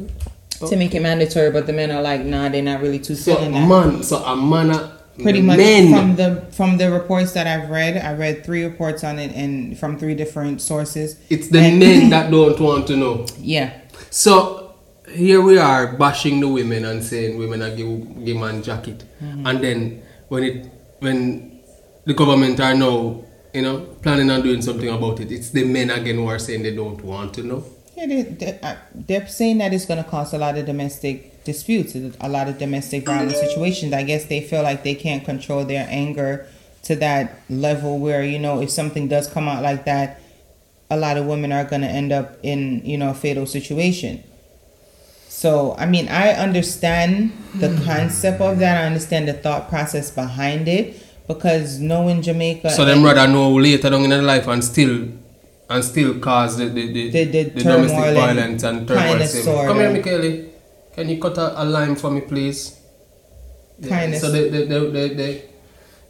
To 0.71 0.77
make 0.77 0.95
it 0.95 1.01
mandatory, 1.03 1.51
but 1.51 1.67
the 1.67 1.73
men 1.73 1.91
are 1.91 2.03
like, 2.03 2.25
nah, 2.25 2.49
they're 2.49 2.63
not 2.63 2.81
really 2.81 2.99
too 2.99 3.15
So 3.15 3.35
feeling 3.37 3.53
that. 3.53 3.69
man, 3.69 4.03
so 4.03 4.17
a 4.25 4.37
man, 4.37 4.91
pretty 5.23 5.43
much 5.43 5.59
men. 5.59 5.93
from 5.93 6.17
the 6.17 6.47
from 6.53 6.79
the 6.79 6.91
reports 6.91 7.33
that 7.33 7.47
I've 7.47 7.69
read, 7.71 7.97
I 7.97 8.15
read 8.15 8.45
three 8.45 8.65
reports 8.65 9.05
on 9.05 9.19
it 9.19 9.33
and 9.35 9.79
from 9.79 9.99
three 9.99 10.15
different 10.15 10.61
sources. 10.63 11.17
It's 11.29 11.49
the 11.49 11.59
And- 11.61 11.79
men 11.79 12.11
that 12.15 12.31
don't 12.31 12.59
want 12.61 12.87
to 12.89 12.97
know. 12.97 13.27
Yeah. 13.39 13.73
So 14.11 14.75
here 15.13 15.41
we 15.43 15.59
are 15.59 15.97
bashing 15.97 16.41
the 16.41 16.49
women 16.49 16.85
and 16.85 17.03
saying 17.05 17.37
women 17.39 17.63
are 17.63 17.75
give 17.77 18.25
give 18.25 18.37
man 18.37 18.63
jacket, 18.63 19.05
Mm-hmm. 19.23 19.47
and 19.47 19.61
then 19.65 20.03
when 20.29 20.43
it 20.45 20.67
when 21.01 21.61
the 22.07 22.15
government 22.15 22.59
are 22.61 22.75
now 22.75 23.23
you 23.55 23.61
know 23.63 23.81
planning 24.03 24.31
on 24.31 24.41
doing 24.43 24.63
something 24.63 24.89
about 24.89 25.21
it, 25.21 25.31
it's 25.31 25.51
the 25.51 25.65
men 25.65 25.91
again 25.91 26.17
who 26.17 26.27
are 26.27 26.39
saying 26.39 26.63
they 26.63 26.75
don't 26.75 27.03
want 27.05 27.35
to 27.35 27.43
know. 27.43 27.65
Yeah, 28.03 28.09
they, 28.09 28.23
they, 28.23 28.59
uh, 28.61 28.77
they're 28.95 29.29
saying 29.29 29.59
that 29.59 29.73
it's 29.73 29.85
going 29.85 30.03
to 30.03 30.11
cause 30.11 30.33
a 30.33 30.39
lot 30.39 30.59
of 30.59 30.67
domestic 30.67 31.45
disputes, 31.45 31.95
a 31.95 32.29
lot 32.29 32.49
of 32.49 32.59
domestic 32.59 33.07
violence 33.07 33.39
situations. 33.39 33.93
I 33.93 34.03
guess 34.03 34.25
they 34.25 34.41
feel 34.41 34.65
like 34.65 34.83
they 34.83 34.97
can't 34.97 35.25
control 35.25 35.65
their 35.65 35.87
anger 35.89 36.49
to 36.85 36.97
that 36.97 37.41
level 37.49 38.01
where, 38.01 38.25
you 38.25 38.41
know, 38.41 38.61
if 38.61 38.71
something 38.71 39.07
does 39.07 39.29
come 39.29 39.47
out 39.47 39.63
like 39.63 39.85
that, 39.85 40.21
a 40.91 40.97
lot 40.97 41.17
of 41.17 41.27
women 41.27 41.53
are 41.53 41.65
going 41.65 41.83
to 41.83 41.89
end 41.89 42.11
up 42.11 42.39
in, 42.43 42.85
you 42.85 42.99
know, 42.99 43.11
a 43.11 43.15
fatal 43.15 43.47
situation. 43.47 44.25
So, 45.29 45.77
I 45.79 45.87
mean, 45.87 46.09
I 46.09 46.31
understand 46.31 47.33
the 47.55 47.81
concept 47.85 48.41
of 48.41 48.59
that. 48.59 48.83
I 48.83 48.87
understand 48.87 49.29
the 49.29 49.35
thought 49.35 49.69
process 49.69 50.11
behind 50.11 50.67
it 50.67 51.01
because 51.29 51.79
knowing 51.79 52.21
Jamaica. 52.21 52.71
So 52.71 52.85
them 52.85 53.05
rather 53.05 53.29
know 53.29 53.55
later 53.55 53.91
down 53.91 54.03
in 54.03 54.11
their 54.11 54.23
life 54.23 54.49
and 54.49 54.63
still 54.65 55.09
and 55.73 55.85
still 55.85 56.19
cause 56.19 56.57
the 56.59 56.67
the, 56.67 56.85
the, 56.93 57.11
The- 57.11 57.25
the 57.25 57.43
the 57.57 57.63
domestic 57.63 58.15
violence 58.15 58.63
and 58.63 58.87
turmoil. 58.89 59.09
kinda 59.09 59.27
Say, 59.27 59.43
sorta. 59.43 59.69
Come 59.69 59.79
here, 59.79 59.91
Michaeli. 59.97 60.49
Can 60.95 61.09
you 61.09 61.19
cut 61.21 61.37
a, 61.39 61.63
a 61.63 61.65
lime 61.65 61.97
for 61.97 62.11
me, 62.11 62.21
please? 62.21 62.79
Kinda 63.83 64.19
So 64.19 64.31
they 64.31 64.49
they 64.49 64.65
they 64.67 64.91
they. 64.91 65.09
they 65.15 65.33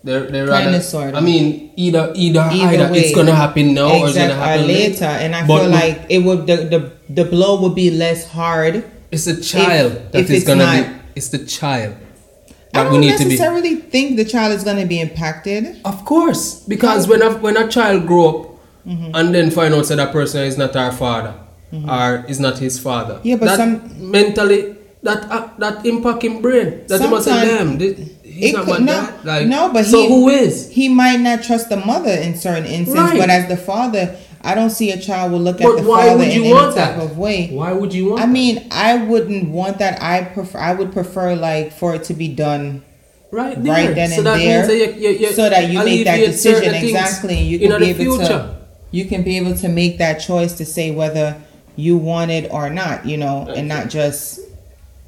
they're, 0.05 0.27
they're 0.33 0.49
rather. 0.49 1.15
I 1.17 1.21
mean, 1.21 1.71
either 1.77 2.11
either 2.17 2.41
Either 2.41 2.75
either, 2.75 2.93
way. 2.93 2.99
it's 2.99 3.15
gonna 3.15 3.37
happen 3.37 3.73
now 3.73 3.87
or 4.03 4.09
it's 4.09 4.17
gonna 4.19 4.35
or 4.35 4.37
uh, 4.37 4.47
happen 4.47 4.67
later. 4.67 5.05
And 5.05 5.31
I 5.37 5.47
But 5.47 5.61
feel 5.61 5.71
like 5.71 6.07
it 6.09 6.19
would 6.27 6.47
the, 6.49 6.57
the 6.75 6.81
the 7.09 7.25
blow 7.25 7.61
would 7.63 7.77
be 7.77 7.89
less 7.93 8.27
hard. 8.29 8.83
It's 9.13 9.27
the 9.27 9.37
child 9.41 9.93
If- 9.93 10.11
that 10.13 10.19
if 10.23 10.31
is 10.31 10.43
gonna 10.45 10.65
not- 10.65 10.87
be. 10.89 10.93
It's 11.15 11.29
the 11.29 11.39
child 11.47 11.95
I 11.95 12.55
that 12.73 12.83
don't 12.85 12.93
we 12.95 12.99
need 12.99 13.13
to 13.19 13.23
be. 13.23 13.31
necessarily 13.31 13.77
think 13.77 14.17
the 14.17 14.25
child 14.25 14.51
is 14.59 14.65
going 14.65 14.79
to 14.79 14.87
be 14.87 14.99
impacted. 14.99 15.77
Of 15.85 16.05
course, 16.05 16.65
because 16.67 17.07
when 17.07 17.23
a 17.23 17.31
when 17.39 17.57
a 17.57 17.69
child 17.69 18.07
grow 18.09 18.27
up 18.31 18.52
Mm-hmm. 18.87 19.15
and 19.15 19.33
then 19.35 19.51
find 19.53 19.73
out 19.75 19.87
that 19.87 19.97
that 19.97 20.13
person 20.13 20.43
is 20.43 20.59
not 20.59 20.75
our 20.75 20.91
father 20.93 21.35
or 21.73 22.25
is 22.29 22.41
not 22.41 22.59
his 22.59 22.79
father, 22.79 23.21
Yeah, 23.23 23.37
but 23.37 23.47
that 23.47 23.57
some- 23.57 24.11
mentally 24.11 24.77
that 25.03 25.25
uh, 25.31 25.49
that 25.59 25.85
impact 25.87 26.23
him 26.25 26.43
brain. 26.43 26.85
That 26.89 27.09
must 27.11 27.25
say, 27.27 27.65
this, 27.77 28.11
he's 28.23 28.51
It 28.51 28.57
not 28.57 28.65
could- 28.67 28.81
my 28.81 28.87
no, 28.87 28.93
dad. 29.07 29.25
Like, 29.25 29.47
no, 29.49 29.73
but 29.73 29.85
so 29.85 29.99
he- 30.03 30.09
who 30.09 30.29
is? 30.29 30.71
He 30.71 30.89
might 30.89 31.21
not 31.21 31.43
trust 31.43 31.69
the 31.71 31.77
mother 31.77 32.11
in 32.11 32.37
certain 32.37 32.67
instances, 32.67 33.11
Right. 33.11 33.19
but 33.19 33.31
as 33.31 33.49
the 33.49 33.57
father, 33.57 34.17
I 34.43 34.55
don't 34.55 34.71
see 34.71 34.91
a 34.91 34.99
child 35.01 35.33
will 35.33 35.41
look 35.41 35.61
at 35.61 35.77
the 35.77 35.83
why 35.83 36.09
father 36.09 36.25
in 36.25 36.31
any 36.31 36.53
type 36.53 36.75
that? 36.75 36.99
of 37.01 37.17
way. 37.19 37.49
Why 37.53 37.73
would 37.73 37.95
you 37.95 38.11
want? 38.11 38.21
I 38.23 38.27
that? 38.27 38.33
mean, 38.33 38.67
I 38.73 38.97
wouldn't 38.97 39.49
want 39.51 39.79
that. 39.79 40.03
I 40.03 40.25
prefer. 40.25 40.59
I 40.59 40.75
would 40.75 40.93
prefer 40.93 41.35
like 41.37 41.73
for 41.73 41.95
it 41.95 42.05
to 42.05 42.15
be 42.15 42.29
done 42.29 42.83
right 43.31 43.57
right 43.59 43.95
then 43.95 44.11
so 44.11 44.17
and 44.19 44.27
that 44.27 44.37
there, 44.39 44.67
that 44.67 44.77
you, 44.77 45.09
you, 45.09 45.19
you 45.19 45.33
so 45.33 45.49
that 45.49 45.71
you 45.71 45.79
make 45.85 46.05
that 46.05 46.19
decision 46.19 46.75
exactly, 46.75 47.39
and 47.39 47.47
you 47.47 47.59
in 47.61 47.71
can 47.71 47.81
be 47.81 47.91
able 47.91 48.19
future. 48.19 48.29
to. 48.29 48.62
You 48.93 49.07
can 49.07 49.23
be 49.23 49.37
able 49.39 49.55
to 49.57 49.69
make 49.69 49.99
that 49.99 50.15
choice 50.21 50.53
to 50.55 50.65
say 50.65 50.91
whether 50.93 51.41
you 51.77 51.97
want 51.97 52.31
it 52.31 52.49
or 52.53 52.71
not. 52.71 53.05
You 53.07 53.17
know, 53.17 53.47
and 53.49 53.67
not 53.69 53.89
just 53.91 54.39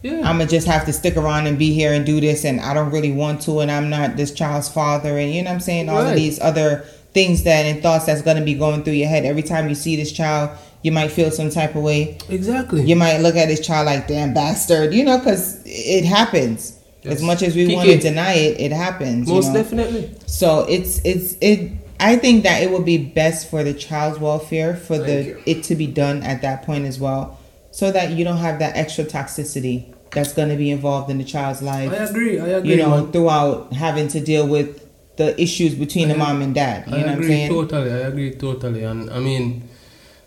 Yeah. 0.03 0.19
I'm 0.29 0.37
gonna 0.39 0.47
just 0.47 0.67
have 0.67 0.85
to 0.87 0.93
stick 0.93 1.17
around 1.17 1.47
and 1.47 1.59
be 1.59 1.73
here 1.73 1.93
and 1.95 2.05
do 2.05 2.21
this, 2.21 2.45
and 2.45 2.61
I 2.61 2.75
don't 2.75 2.91
really 2.91 3.13
want 3.13 3.41
to, 3.43 3.61
and 3.61 3.71
I'm 3.71 3.89
not 3.89 4.17
this 4.19 4.33
child's 4.33 4.69
father, 4.69 5.17
and 5.19 5.33
you 5.33 5.43
know 5.43 5.51
what 5.51 5.55
I'm 5.55 5.61
saying. 5.61 5.89
All 5.89 6.03
Right. 6.03 6.11
of 6.11 6.17
these 6.17 6.39
other 6.41 6.85
things 7.15 7.45
that 7.45 7.65
and 7.65 7.83
thoughts 7.83 8.05
that's 8.07 8.21
gonna 8.23 8.43
be 8.43 8.55
going 8.55 8.83
through 8.83 8.95
your 8.95 9.09
head 9.09 9.25
every 9.25 9.43
time 9.43 9.69
you 9.69 9.75
see 9.75 9.97
this 9.97 10.13
child. 10.13 10.51
You 10.83 10.93
might 10.93 11.11
feel 11.11 11.31
some 11.31 11.49
type 11.49 11.75
of 11.75 11.83
way. 11.83 12.19
exactly. 12.29 12.83
You 12.85 12.97
might 12.97 13.19
look 13.23 13.37
at 13.37 13.49
this 13.49 13.61
child 13.61 13.87
like 13.87 14.07
damn 14.07 14.35
bastard, 14.35 14.93
you 14.93 15.03
know, 15.05 15.17
because 15.17 15.59
it 15.65 16.05
happens. 16.05 16.75
As 17.07 17.23
much 17.23 17.43
as 17.43 17.55
we 17.55 17.75
want 17.75 17.89
to 17.89 17.99
deny 17.99 18.33
it, 18.35 18.61
it 18.61 18.73
happens. 18.73 19.29
you 19.29 19.35
Most 19.35 19.49
know? 19.49 19.55
definitely. 19.63 20.11
So 20.27 20.67
it's 20.69 21.01
it's 21.05 21.37
it. 21.41 21.71
I 22.11 22.17
think 22.17 22.43
that 22.45 22.63
it 22.63 22.71
would 22.73 22.85
be 22.85 22.99
best 22.99 23.41
for 23.51 23.65
the 23.65 23.75
child's 23.75 24.19
welfare 24.19 24.75
for 24.77 24.97
Thank 24.99 25.07
the 25.07 25.19
you. 25.25 25.43
it 25.47 25.59
to 25.65 25.75
be 25.75 25.87
done 25.87 26.23
at 26.23 26.43
that 26.43 26.63
point 26.67 26.85
as 26.87 26.99
well, 27.01 27.39
so 27.71 27.91
that 27.93 28.07
you 28.17 28.23
don't 28.29 28.39
have 28.49 28.59
that 28.59 28.77
extra 28.77 29.05
toxicity 29.05 29.77
that's 30.15 30.33
going 30.39 30.51
to 30.51 30.57
be 30.57 30.71
involved 30.71 31.11
in 31.11 31.19
the 31.19 31.25
child's 31.25 31.63
life. 31.63 31.91
I 31.91 31.97
agree. 32.11 32.39
I 32.39 32.49
agree. 32.59 32.71
you 32.73 32.77
know, 32.77 32.91
man. 33.03 33.13
throughout 33.13 33.73
having 33.73 34.09
to 34.09 34.21
deal 34.21 34.47
with 34.47 34.69
the 35.17 35.29
issues 35.41 35.75
between 35.75 36.09
the 36.09 36.17
mom 36.17 36.43
and 36.43 36.55
dad. 36.55 36.79
You 36.89 36.95
I 36.97 36.99
know 36.99 37.07
what 37.07 37.13
I'm 37.13 37.19
agree 37.19 37.29
saying? 37.29 37.51
totally. 37.51 37.91
I 37.93 37.99
agree 38.13 38.31
totally. 38.35 38.83
And 38.85 39.11
I 39.11 39.19
mean, 39.21 39.69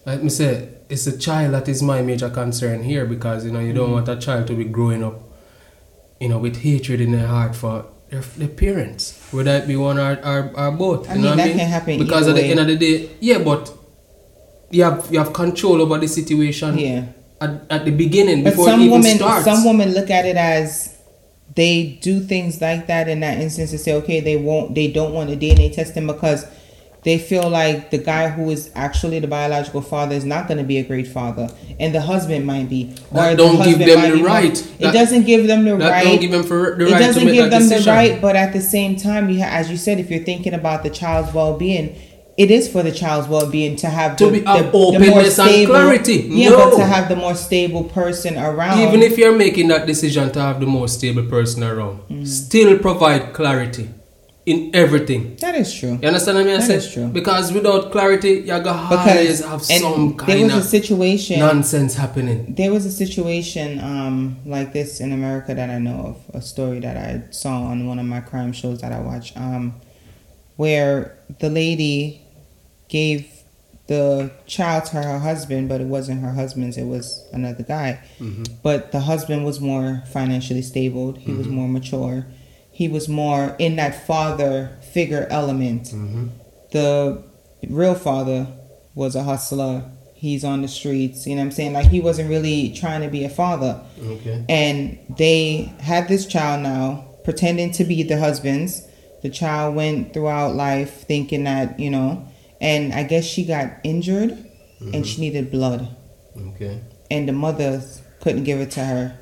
like 0.05 0.23
me 0.23 0.29
say, 0.29 0.69
it's 0.89 1.05
a 1.07 1.17
child 1.17 1.53
that 1.53 1.67
is 1.67 1.83
my 1.83 2.01
major 2.01 2.29
concern 2.29 2.83
here 2.83 3.05
because 3.05 3.45
you 3.45 3.51
know 3.51 3.59
you 3.67 3.73
Mm. 3.73 3.79
don't 3.79 3.91
want 3.97 4.07
a 4.09 4.15
child 4.27 4.47
to 4.47 4.53
be 4.61 4.63
growing 4.77 5.03
up, 5.03 5.17
you 6.21 6.29
know, 6.29 6.39
with 6.45 6.55
hatred 6.67 6.99
in 7.01 7.11
their 7.11 7.27
heart 7.27 7.53
for 7.55 7.85
their, 8.09 8.21
their 8.21 8.47
parents, 8.47 9.19
whether 9.31 9.51
it 9.57 9.67
be 9.67 9.75
one 9.75 9.97
or, 9.99 10.17
or, 10.23 10.51
or 10.57 10.71
both. 10.71 11.09
I 11.09 11.13
mean, 11.13 11.23
know 11.23 11.29
what 11.31 11.37
that 11.37 11.43
I 11.43 11.47
mean? 11.49 11.57
can 11.57 11.67
happen 11.67 11.99
because 11.99 12.27
at 12.27 12.35
the 12.35 12.41
way. 12.41 12.51
end 12.51 12.59
of 12.59 12.67
the 12.67 12.77
day, 12.77 13.09
yeah, 13.19 13.39
but 13.39 13.73
you 14.71 14.83
have 14.83 15.07
you 15.11 15.19
have 15.19 15.33
control 15.33 15.81
over 15.81 15.97
the 15.97 16.07
situation 16.07 16.77
Yeah. 16.77 17.05
at, 17.41 17.61
at 17.69 17.85
the 17.85 17.91
beginning 17.91 18.43
But 18.43 18.51
before 18.51 18.67
it 18.67 18.71
some 18.71 18.81
even 18.81 18.91
women, 19.01 19.15
starts. 19.17 19.45
some 19.45 19.63
women 19.65 19.93
look 19.93 20.09
at 20.09 20.25
it 20.25 20.35
as 20.37 20.95
they 21.55 21.97
do 22.01 22.19
things 22.19 22.61
like 22.61 22.87
that 22.87 23.07
in 23.09 23.19
that 23.21 23.39
instance 23.39 23.71
to 23.71 23.77
say, 23.77 23.93
okay, 23.93 24.19
they 24.19 24.35
won't, 24.37 24.75
they 24.75 24.91
don't 24.91 25.13
want 25.13 25.29
a 25.29 25.35
DNA 25.35 25.73
testing 25.73 26.05
because 26.05 26.45
they 27.07 27.17
feel 27.17 27.47
like 27.49 27.89
the 27.89 27.97
guy 27.97 28.27
who 28.35 28.49
is 28.55 28.69
actually 28.75 29.17
the 29.19 29.27
biological 29.27 29.81
father 29.81 30.13
is 30.13 30.25
not 30.25 30.45
going 30.49 30.57
to 30.57 30.63
be 30.73 30.77
a 30.77 30.83
great 30.83 31.07
father, 31.07 31.47
and 31.79 31.95
the 31.95 32.01
husband 32.01 32.45
might 32.45 32.67
be. 32.75 32.81
That 33.13 33.31
the 33.31 33.37
don't 33.43 33.63
give 33.63 33.79
them 33.79 34.01
the 34.01 34.11
be 34.11 34.19
more- 34.21 34.27
right. 34.27 34.57
It 34.59 34.79
That- 34.81 34.93
doesn't 34.93 35.23
give 35.31 35.47
them 35.47 35.63
the 35.63 35.77
that 35.77 35.89
right. 35.89 36.03
don't 36.03 36.19
give 36.21 36.31
them 36.31 36.43
for 36.43 36.75
the 36.77 36.85
it 36.87 36.91
right 36.91 36.99
to 36.99 37.05
doesn't 37.07 37.27
give 37.37 37.49
them 37.49 37.61
decision. 37.61 37.85
the 37.85 37.91
right, 37.91 38.21
but 38.21 38.35
at 38.35 38.51
the 38.57 38.61
same 38.61 38.97
time, 38.97 39.29
you 39.29 39.39
ha- 39.41 39.49
as 39.59 39.71
you 39.71 39.77
said, 39.77 39.99
if 40.03 40.11
you're 40.11 40.23
thinking 40.31 40.53
about 40.53 40.83
the 40.83 40.89
child's 40.89 41.33
well-being, 41.33 41.95
it 42.37 42.51
is 42.51 42.67
for 42.67 42.83
the 42.83 42.91
child's 42.91 43.27
well-being 43.29 43.75
to 43.77 43.87
have 43.87 44.15
To 44.17 44.25
the, 44.25 44.31
be- 44.33 44.39
the, 44.41 44.49
have 44.49 44.71
the 44.73 44.77
more 44.77 44.87
openness 44.95 45.39
and 45.39 45.49
stable, 45.49 45.73
clarity. 45.73 46.17
Yeah, 46.29 46.49
No. 46.49 46.57
but 46.71 46.77
to 46.77 46.85
have 46.85 47.07
the 47.09 47.15
more 47.15 47.35
stable 47.35 47.85
person 47.85 48.37
around, 48.37 48.79
Even 48.85 49.01
if 49.01 49.17
you're 49.17 49.35
making 49.45 49.69
that 49.69 49.87
decision 49.87 50.29
to 50.35 50.39
have 50.41 50.59
the 50.59 50.67
most 50.67 50.91
stable 50.99 51.23
person 51.23 51.63
around, 51.63 51.99
Mm. 52.11 52.27
still 52.27 52.77
provide 52.77 53.31
clarity 53.33 53.87
in 54.47 54.71
everything. 54.73 55.35
that 55.45 55.55
is 55.55 55.69
true. 55.79 55.99
You 56.01 56.07
understand 56.07 56.37
what 56.37 56.43
I 56.45 56.47
mean? 56.49 56.59
That 56.59 56.65
say? 56.67 56.75
is 56.75 56.91
true. 56.93 57.07
Because 57.19 57.51
without 57.57 57.91
clarity, 57.91 58.33
you're 58.47 58.61
gonna 58.67 58.87
Because 58.89 59.07
always 59.07 59.39
have 59.51 59.61
some 59.63 60.15
there 60.15 60.25
kind 60.25 60.43
was 60.43 60.53
a 60.53 60.57
of 60.59 60.63
situation. 60.63 61.39
nonsense 61.39 61.93
happening. 61.95 62.39
There 62.59 62.71
was 62.71 62.85
a 62.85 62.91
situation 63.03 63.67
um, 63.93 64.37
like 64.45 64.69
this 64.77 65.01
in 65.01 65.11
America 65.11 65.53
that 65.53 65.69
I 65.69 65.79
know 65.79 65.99
of, 66.11 66.35
a 66.39 66.41
story 66.41 66.79
that 66.79 66.95
I 66.97 67.11
saw 67.31 67.55
on 67.71 67.87
one 67.91 67.99
of 67.99 68.05
my 68.05 68.21
crime 68.21 68.53
shows 68.53 68.77
that 68.81 68.91
I 68.93 68.99
watch, 69.01 69.35
um, 69.35 69.63
where 70.55 71.17
the 71.39 71.49
lady 71.49 72.21
gave 72.89 73.27
the 73.87 74.31
child 74.47 74.85
to 74.85 74.97
her 75.01 75.19
husband, 75.19 75.69
but 75.69 75.79
it 75.81 75.87
wasn't 75.87 76.21
her 76.21 76.31
husband's, 76.33 76.77
it 76.77 76.85
was 76.85 77.25
another 77.33 77.63
guy. 77.63 77.99
But 78.63 78.91
the 78.91 79.01
husband 79.01 79.45
was 79.45 79.59
more 79.61 80.03
financially 80.11 80.61
stable, 80.61 81.13
he 81.13 81.31
was 81.33 81.47
more 81.47 81.67
mature, 81.69 82.25
he 82.77 82.87
was 82.87 83.09
more 83.09 83.55
in 83.57 83.75
that 83.77 84.05
father 84.05 84.77
figure 84.93 85.25
element. 85.31 85.85
Mm-hmm. 85.85 86.27
The 86.71 87.23
real 87.67 87.95
father 87.95 88.45
was 88.93 89.15
a 89.15 89.23
hustler. 89.23 89.83
He's 90.13 90.43
on 90.43 90.61
the 90.61 90.67
streets, 90.67 91.25
you 91.25 91.33
know 91.33 91.41
what 91.41 91.45
I'm 91.45 91.51
saying? 91.53 91.73
Like 91.73 91.87
he 91.87 91.99
wasn't 91.99 92.29
really 92.29 92.71
trying 92.73 93.01
to 93.01 93.07
be 93.07 93.23
a 93.23 93.29
father. 93.29 93.83
Okay. 93.99 94.45
And 94.47 94.99
they 95.17 95.73
had 95.79 96.07
this 96.07 96.27
child 96.27 96.61
now 96.61 97.15
pretending 97.23 97.71
to 97.71 97.83
be 97.83 98.03
the 98.03 98.19
husband's. 98.19 98.87
The 99.23 99.31
child 99.31 99.73
went 99.73 100.13
throughout 100.13 100.53
life 100.53 101.01
thinking 101.07 101.45
that, 101.45 101.79
you 101.79 101.89
know, 101.89 102.27
and 102.61 102.93
I 102.93 103.01
guess 103.01 103.25
she 103.25 103.43
got 103.43 103.71
injured 103.83 104.29
and 104.29 104.93
mm-hmm. 104.93 105.01
she 105.01 105.19
needed 105.19 105.49
blood. 105.49 105.95
Okay. 106.39 106.79
And 107.09 107.27
the 107.27 107.33
mother 107.33 107.81
couldn't 108.21 108.43
give 108.43 108.59
it 108.59 108.69
to 108.71 108.85
her. 108.85 109.19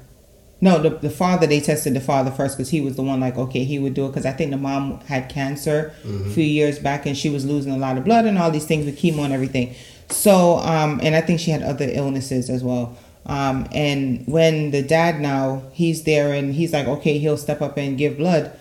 No, 0.61 0.79
the, 0.79 0.89
the 0.89 1.09
father, 1.09 1.45
they 1.45 1.59
tested 1.59 1.93
the 1.93 1.99
father 1.99 2.31
first 2.31 2.57
because 2.57 2.69
he 2.69 2.79
was 2.81 2.95
the 2.95 3.03
one 3.03 3.19
like, 3.19 3.37
okay, 3.37 3.65
he 3.65 3.77
would 3.77 3.93
do 3.93 4.05
it. 4.05 4.09
Because 4.09 4.25
I 4.25 4.31
think 4.31 4.51
the 4.51 4.57
mom 4.57 5.01
had 5.01 5.29
cancer 5.29 5.93
a 6.05 6.29
few 6.29 6.45
years 6.45 6.79
back 6.79 7.05
and 7.05 7.17
she 7.17 7.29
was 7.29 7.45
losing 7.45 7.73
a 7.73 7.77
lot 7.77 7.97
of 7.97 8.05
blood 8.05 8.25
and 8.25 8.37
all 8.37 8.49
these 8.49 8.65
things 8.65 8.85
with 8.85 8.97
chemo 8.97 9.25
and 9.25 9.33
everything. 9.33 9.75
So, 10.09 10.57
um, 10.57 10.99
and 11.03 11.15
I 11.15 11.21
think 11.21 11.39
she 11.39 11.51
had 11.51 11.61
other 11.61 11.87
illnesses 11.91 12.49
as 12.49 12.63
well. 12.63 12.97
Um, 13.25 13.67
and 13.71 14.25
when 14.27 14.71
the 14.71 14.81
dad 14.81 15.19
now, 15.19 15.63
he's 15.73 16.03
there 16.03 16.33
and 16.33 16.53
he's 16.53 16.71
like, 16.71 16.87
okay, 16.87 17.17
he'll 17.17 17.37
step 17.37 17.61
up 17.61 17.77
and 17.77 17.97
give 17.97 18.17
blood. 18.17 18.57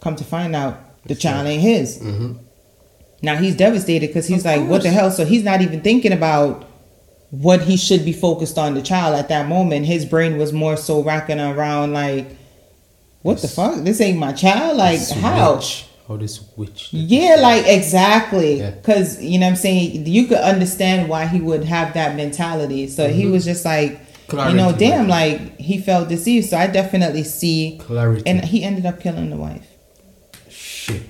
Come 0.00 0.16
to 0.16 0.24
find 0.24 0.54
out, 0.54 0.78
the 1.06 1.14
child 1.14 1.46
ain't 1.46 1.62
his. 1.62 1.98
Mm-hmm. 1.98 2.34
Now 3.22 3.36
he's 3.36 3.56
devastated 3.56 4.08
because 4.08 4.28
he's 4.28 4.44
Of 4.44 4.44
like, 4.44 4.68
what 4.68 4.82
the 4.82 4.90
hell? 4.90 5.10
So 5.10 5.24
he's 5.24 5.42
not 5.42 5.60
even 5.60 5.80
thinking 5.80 6.12
about 6.12 6.67
what 7.30 7.62
he 7.62 7.76
should 7.76 8.04
be 8.04 8.12
focused 8.12 8.58
on 8.58 8.74
the 8.74 8.82
child 8.82 9.14
at 9.16 9.28
that 9.28 9.48
moment. 9.48 9.86
His 9.86 10.04
brain 10.04 10.38
was 10.38 10.52
more 10.52 10.76
so 10.76 11.02
racking 11.02 11.40
around 11.40 11.92
like, 11.92 12.36
what 13.22 13.38
the 13.42 13.48
fuck? 13.48 13.84
This 13.84 14.00
ain't 14.00 14.18
my 14.18 14.32
child. 14.32 14.76
Like 14.76 14.98
This 14.98 15.10
how? 15.12 15.56
witch. 15.56 15.86
How 16.06 16.16
this 16.16 16.40
witch. 16.56 16.88
Yeah, 16.92 17.36
like 17.40 17.66
exactly. 17.66 18.60
Yeah. 18.60 18.70
Because 18.70 19.22
you 19.22 19.38
know 19.38 19.46
what 19.46 19.50
I'm 19.50 19.56
saying. 19.56 20.06
You 20.06 20.26
could 20.26 20.38
understand 20.38 21.08
why 21.08 21.26
he 21.26 21.40
would 21.40 21.64
have 21.64 21.92
that 21.94 22.16
mentality. 22.16 22.86
So 22.88 23.08
he 23.08 23.26
was 23.26 23.44
just 23.44 23.64
like, 23.64 24.00
Mm-hmm. 24.28 24.36
Clarity, 24.36 24.58
you 24.58 24.62
know, 24.62 24.76
damn, 24.76 25.08
like 25.08 25.58
he 25.58 25.80
felt 25.80 26.10
deceived. 26.10 26.50
So 26.50 26.58
I 26.58 26.66
definitely 26.66 27.24
see. 27.24 27.78
Clarity. 27.80 28.24
And 28.26 28.44
he 28.44 28.62
ended 28.62 28.84
up 28.84 29.00
killing 29.00 29.30
the 29.30 29.36
wife. 29.36 29.66
Shit. 30.50 31.02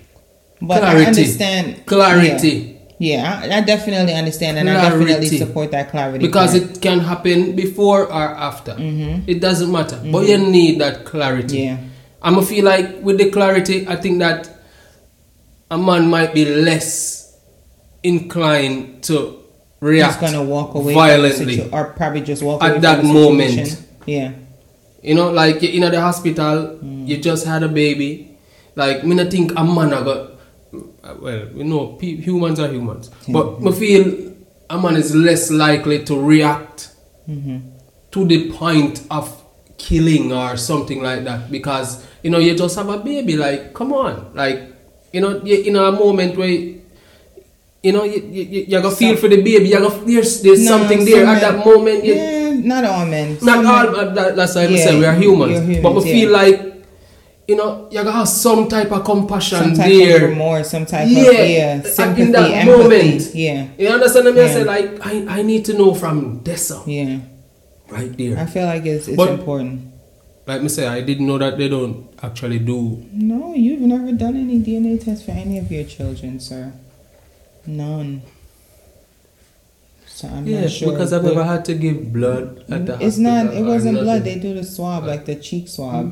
But 0.62 0.80
Clarity. 0.80 1.04
I 1.04 1.08
understand 1.08 1.86
Clarity. 1.86 2.48
Yeah, 2.48 2.77
yeah 2.98 3.40
I, 3.42 3.58
I 3.58 3.60
definitely 3.62 4.14
understand, 4.14 4.58
and 4.58 4.68
I 4.68 4.74
definitely 4.90 5.28
support 5.38 5.70
that 5.70 5.90
clarity 5.90 6.18
Because 6.26 6.58
part. 6.58 6.76
it 6.76 6.82
can 6.82 6.98
happen 7.00 7.54
before 7.56 8.06
or 8.06 8.28
after. 8.50 8.74
It 8.78 9.40
doesn't 9.40 9.70
matter. 9.70 10.00
But 10.12 10.26
you 10.28 10.38
need 10.38 10.80
that 10.80 11.04
clarity. 11.04 11.66
Mm-hmm. 11.66 11.82
Yeah. 11.82 11.88
I'm 12.22 12.34
gonna 12.34 12.46
feel 12.46 12.64
like 12.64 13.00
with 13.02 13.18
the 13.18 13.30
clarity, 13.30 13.86
I 13.86 13.96
think 13.96 14.18
that 14.18 14.50
a 15.70 15.78
man 15.78 16.08
might 16.10 16.34
be 16.34 16.44
less 16.44 17.36
inclined 18.02 19.02
to 19.04 19.38
react 19.80 20.20
He's 20.20 20.30
gonna 20.32 20.42
walk 20.44 20.74
away 20.74 20.94
violently. 20.94 21.56
situ- 21.56 21.70
or 21.72 21.84
probably 21.92 22.20
just 22.22 22.42
walk 22.42 22.62
At 22.62 22.70
away 22.70 22.80
that 22.80 22.98
from 23.00 23.08
the 23.08 23.14
moment. 23.14 23.82
Yeah, 24.06 24.32
You 25.02 25.14
know, 25.14 25.30
like 25.30 25.62
you 25.62 25.68
in 25.68 25.90
the 25.90 26.00
hospital, 26.00 26.78
Mm. 26.82 27.06
you 27.06 27.18
just 27.18 27.46
had 27.46 27.62
a 27.62 27.68
baby. 27.68 28.36
Like 28.74 29.04
me 29.04 29.14
not 29.14 29.30
think 29.30 29.52
a 29.56 29.62
man 29.64 29.92
a 29.92 30.02
got 30.02 30.37
well, 31.20 31.48
you 31.54 31.64
know, 31.64 31.86
pe- 31.98 32.16
humans 32.16 32.58
are 32.60 32.68
humans. 32.68 33.10
But 33.28 33.60
me 33.60 33.72
feel 33.72 34.32
a 34.70 34.80
man 34.80 34.96
is 34.96 35.14
less 35.14 35.50
likely 35.50 36.04
to 36.04 36.18
react 36.20 36.90
Mm-hmm. 37.28 37.58
to 38.12 38.24
the 38.24 38.50
point 38.52 39.02
of 39.10 39.28
killing 39.76 40.32
or 40.32 40.56
something 40.56 41.02
like 41.02 41.24
that 41.24 41.50
because 41.50 42.06
you 42.22 42.30
know 42.30 42.38
you 42.38 42.56
just 42.56 42.74
have 42.76 42.88
a 42.88 42.96
baby. 42.98 43.36
Like, 43.36 43.74
come 43.74 43.92
on, 43.92 44.32
like 44.34 44.62
you 45.12 45.20
know, 45.20 45.42
you, 45.44 45.56
in 45.62 45.76
a 45.76 45.92
moment 45.92 46.36
where. 46.38 46.74
You 47.80 47.92
know, 47.92 48.02
you, 48.02 48.18
you, 48.20 48.42
you, 48.42 48.60
you 48.66 48.82
gotta 48.82 48.90
feel 48.90 49.14
for 49.16 49.28
the 49.28 49.36
baby. 49.40 49.68
You 49.68 49.78
gotta, 49.78 50.04
there's 50.04 50.42
there's 50.42 50.64
No, 50.64 50.78
something 50.78 50.98
some 50.98 51.06
there 51.06 51.24
at 51.26 51.40
men- 51.40 51.40
that 51.42 51.64
moment. 51.64 52.04
You, 52.04 52.14
yeah, 52.14 52.50
not 52.64 52.84
all 52.84 53.06
men. 53.06 53.34
not 53.40 53.62
Some 53.62 53.66
all, 53.66 54.14
that, 54.14 54.34
that's 54.34 54.56
why 54.56 54.62
I 54.62 54.66
Yeah, 54.66 54.84
say 54.84 54.98
we 54.98 55.04
are 55.06 55.14
humans. 55.14 55.60
humans, 55.60 55.82
but 55.84 55.94
we 55.94 56.00
yeah. 56.10 56.12
feel 56.12 56.30
like, 56.32 56.77
you 57.48 57.56
know, 57.56 57.88
you 57.90 57.96
gotta 57.96 58.12
have 58.12 58.28
some 58.28 58.68
type 58.68 58.92
of 58.92 59.04
compassion 59.04 59.58
some 59.58 59.74
type 59.74 59.88
there. 59.90 60.16
of 60.24 60.30
remorse, 60.30 60.70
some 60.70 60.84
type 60.84 61.08
Yeah, 61.10 61.30
of 61.30 61.48
yeah, 61.50 61.74
in 61.76 61.84
sympathy, 61.84 62.30
that 62.32 62.50
empathy. 62.50 62.78
moment. 62.82 63.34
Yeah, 63.34 63.66
You 63.78 63.88
understand 63.88 64.26
what 64.26 64.34
I 64.34 64.36
mean? 64.36 64.44
I 64.44 64.48
Yeah. 64.48 64.52
say 64.54 64.64
like, 64.64 65.06
I, 65.06 65.38
I 65.38 65.42
need 65.42 65.64
to 65.64 65.72
know 65.72 65.94
from 65.94 66.40
Dessa 66.40 66.82
yeah. 66.86 67.20
right 67.88 68.14
there. 68.18 68.36
I 68.38 68.44
feel 68.44 68.66
like 68.66 68.84
it's 68.84 69.08
it's 69.08 69.16
But- 69.16 69.30
important. 69.30 69.80
Like 70.46 70.62
me 70.62 70.68
say, 70.68 70.86
I 70.86 71.02
didn't 71.02 71.26
know 71.26 71.36
that 71.38 71.58
they 71.58 71.68
don't 71.68 72.08
actually 72.22 72.58
do. 72.58 73.04
No, 73.12 73.52
you've 73.54 73.82
never 73.82 74.12
done 74.12 74.34
any 74.36 74.58
DNA 74.58 74.96
tests 75.02 75.24
for 75.24 75.32
any 75.32 75.58
of 75.58 75.70
your 75.70 75.84
children, 75.84 76.40
sir. 76.40 76.72
None. 77.66 78.22
So 80.18 80.26
I'm 80.26 80.44
Yeah, 80.48 80.62
not 80.62 80.70
sure. 80.70 80.90
because 80.90 81.12
I've 81.12 81.22
never 81.22 81.44
had 81.44 81.64
to 81.66 81.74
give 81.74 82.12
blood 82.12 82.64
at 82.68 82.86
the 82.86 82.94
It's 83.06 83.18
not. 83.18 83.54
It 83.54 83.64
wasn't 83.64 84.00
blood. 84.00 84.24
They 84.24 84.36
do 84.46 84.52
the 84.52 84.64
swab, 84.64 85.04
like 85.04 85.26
the 85.26 85.36
cheek 85.36 85.68
swab. 85.68 86.04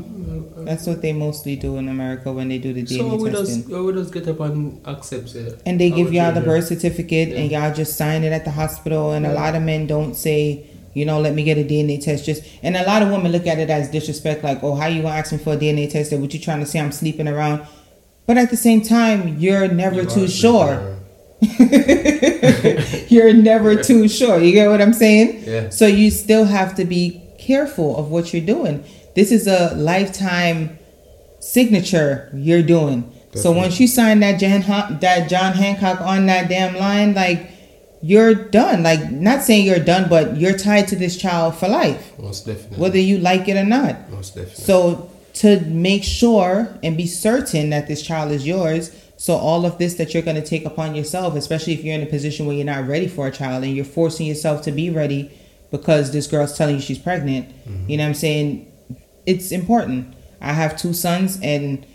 That's 0.65 0.87
what 0.87 1.03
they 1.03 1.13
mostly 1.13 1.57
do 1.57 1.77
in 1.79 1.89
America 1.89 2.31
when 2.33 2.47
they 2.49 2.59
do 2.59 2.73
the 2.73 2.85
DNA 2.85 2.99
test. 2.99 3.11
So 3.11 3.17
we 3.17 3.31
testing. 3.31 3.63
just, 3.63 3.85
we 3.87 3.93
just 4.01 4.13
get 4.15 4.29
up 4.29 4.39
and 4.47 4.81
accept 4.87 5.35
it. 5.35 5.61
and 5.67 5.81
they 5.81 5.91
give 5.91 6.13
y'all 6.13 6.33
the 6.33 6.41
birth 6.41 6.67
certificate 6.69 7.31
and 7.39 7.51
y'all 7.51 7.75
just 7.75 7.97
sign 7.97 8.23
it 8.23 8.33
at 8.39 8.45
the 8.45 8.53
hospital 8.53 9.11
and 9.11 9.27
a 9.27 9.33
lot 9.33 9.57
of 9.57 9.63
men 9.63 9.89
don't 9.89 10.15
say 10.15 10.67
you 10.95 11.05
know 11.05 11.19
let 11.21 11.35
me 11.35 11.43
get 11.45 11.59
a 11.59 11.65
dna 11.65 12.03
test 12.03 12.25
just 12.25 12.43
and 12.63 12.75
a 12.77 12.85
lot 12.87 13.03
of 13.03 13.11
women 13.11 13.31
look 13.31 13.47
at 13.47 13.59
it 13.59 13.69
as 13.69 13.91
disrespect 13.91 14.43
like 14.43 14.63
oh 14.65 14.75
how 14.75 14.87
you 14.87 15.03
gonna 15.03 15.15
ask 15.15 15.31
me 15.31 15.37
for 15.39 15.53
a 15.53 15.57
dna 15.57 15.91
test 15.91 16.11
what 16.15 16.33
you 16.33 16.41
trying 16.41 16.61
to 16.61 16.65
say 16.67 16.81
i'm 16.81 16.91
sleeping 16.91 17.29
around 17.29 17.67
but 18.27 18.39
at 18.39 18.49
the 18.51 18.57
same 18.57 18.81
time 18.81 19.37
you're 19.39 19.69
never 19.69 19.97
You 20.03 20.07
too 20.07 20.27
sure 20.27 20.96
you're 23.09 23.33
never 23.33 23.77
too 23.83 24.09
sure 24.09 24.41
you 24.41 24.53
get 24.53 24.69
what 24.69 24.81
i'm 24.81 24.93
saying 24.93 25.43
Yeah. 25.45 25.69
so 25.71 25.87
you 25.87 26.11
still 26.11 26.45
have 26.45 26.75
to 26.77 26.85
be 26.85 27.23
careful 27.39 27.97
of 27.97 28.11
what 28.11 28.33
you're 28.33 28.45
doing 28.45 28.85
this 29.15 29.31
is 29.31 29.47
a 29.47 29.75
lifetime 29.77 30.79
signature 31.41 32.31
you're 32.35 32.63
doing 32.63 33.03
so 33.35 33.51
Definitely. 33.51 33.61
once 33.61 33.81
you 33.81 33.87
sign 33.89 34.21
that 34.21 34.41
Jan 34.41 34.63
that 35.01 35.29
John 35.29 35.53
Hancock 35.53 36.01
on 36.01 36.25
that 36.25 36.49
damn 36.49 36.75
line, 36.75 37.13
like 37.13 37.51
you're 38.01 38.35
done. 38.35 38.83
Like 38.83 39.11
not 39.11 39.43
saying 39.43 39.67
you're 39.67 39.79
done, 39.79 40.09
but 40.09 40.39
you're 40.39 40.57
tied 40.57 40.89
to 40.89 40.97
this 40.97 41.19
child 41.19 41.55
for 41.55 41.69
life, 41.69 42.19
Most 42.19 42.47
definitely. 42.47 42.79
whether 42.79 42.99
you 42.99 43.19
like 43.19 43.47
it 43.47 43.59
or 43.59 43.65
not. 43.65 44.11
Most 44.11 44.37
definitely. 44.37 44.65
So 44.65 45.11
to 45.35 45.61
make 45.67 46.03
sure 46.03 46.79
and 46.83 46.97
be 46.97 47.07
certain 47.07 47.69
that 47.71 47.89
this 47.89 48.01
child 48.01 48.33
is 48.33 48.47
yours, 48.47 48.91
so 49.17 49.35
all 49.35 49.65
of 49.65 49.79
this 49.79 49.95
that 49.95 50.13
you're 50.13 50.23
going 50.23 50.41
to 50.41 50.47
take 50.47 50.65
upon 50.65 50.95
yourself, 50.95 51.35
especially 51.35 51.73
if 51.73 51.83
you're 51.83 51.95
in 51.95 52.03
a 52.03 52.07
position 52.07 52.47
where 52.47 52.55
you're 52.55 52.67
not 52.67 52.87
ready 52.87 53.09
for 53.09 53.27
a 53.27 53.31
child 53.31 53.65
and 53.65 53.75
you're 53.75 53.85
forcing 53.85 54.27
yourself 54.27 54.63
to 54.63 54.73
be 54.73 54.91
ready 54.91 55.31
because 55.71 56.13
this 56.13 56.27
girl's 56.27 56.57
telling 56.57 56.77
you 56.77 56.81
she's 56.81 56.99
pregnant, 56.99 57.49
mm-hmm. 57.49 57.91
you 57.91 57.97
know 57.97 58.05
what 58.05 58.09
I'm 58.09 58.15
saying? 58.15 58.71
It's 59.25 59.53
important. 59.53 60.15
I 60.41 60.53
have 60.53 60.77
two 60.77 60.93
sons 60.93 61.39
and 61.43 61.87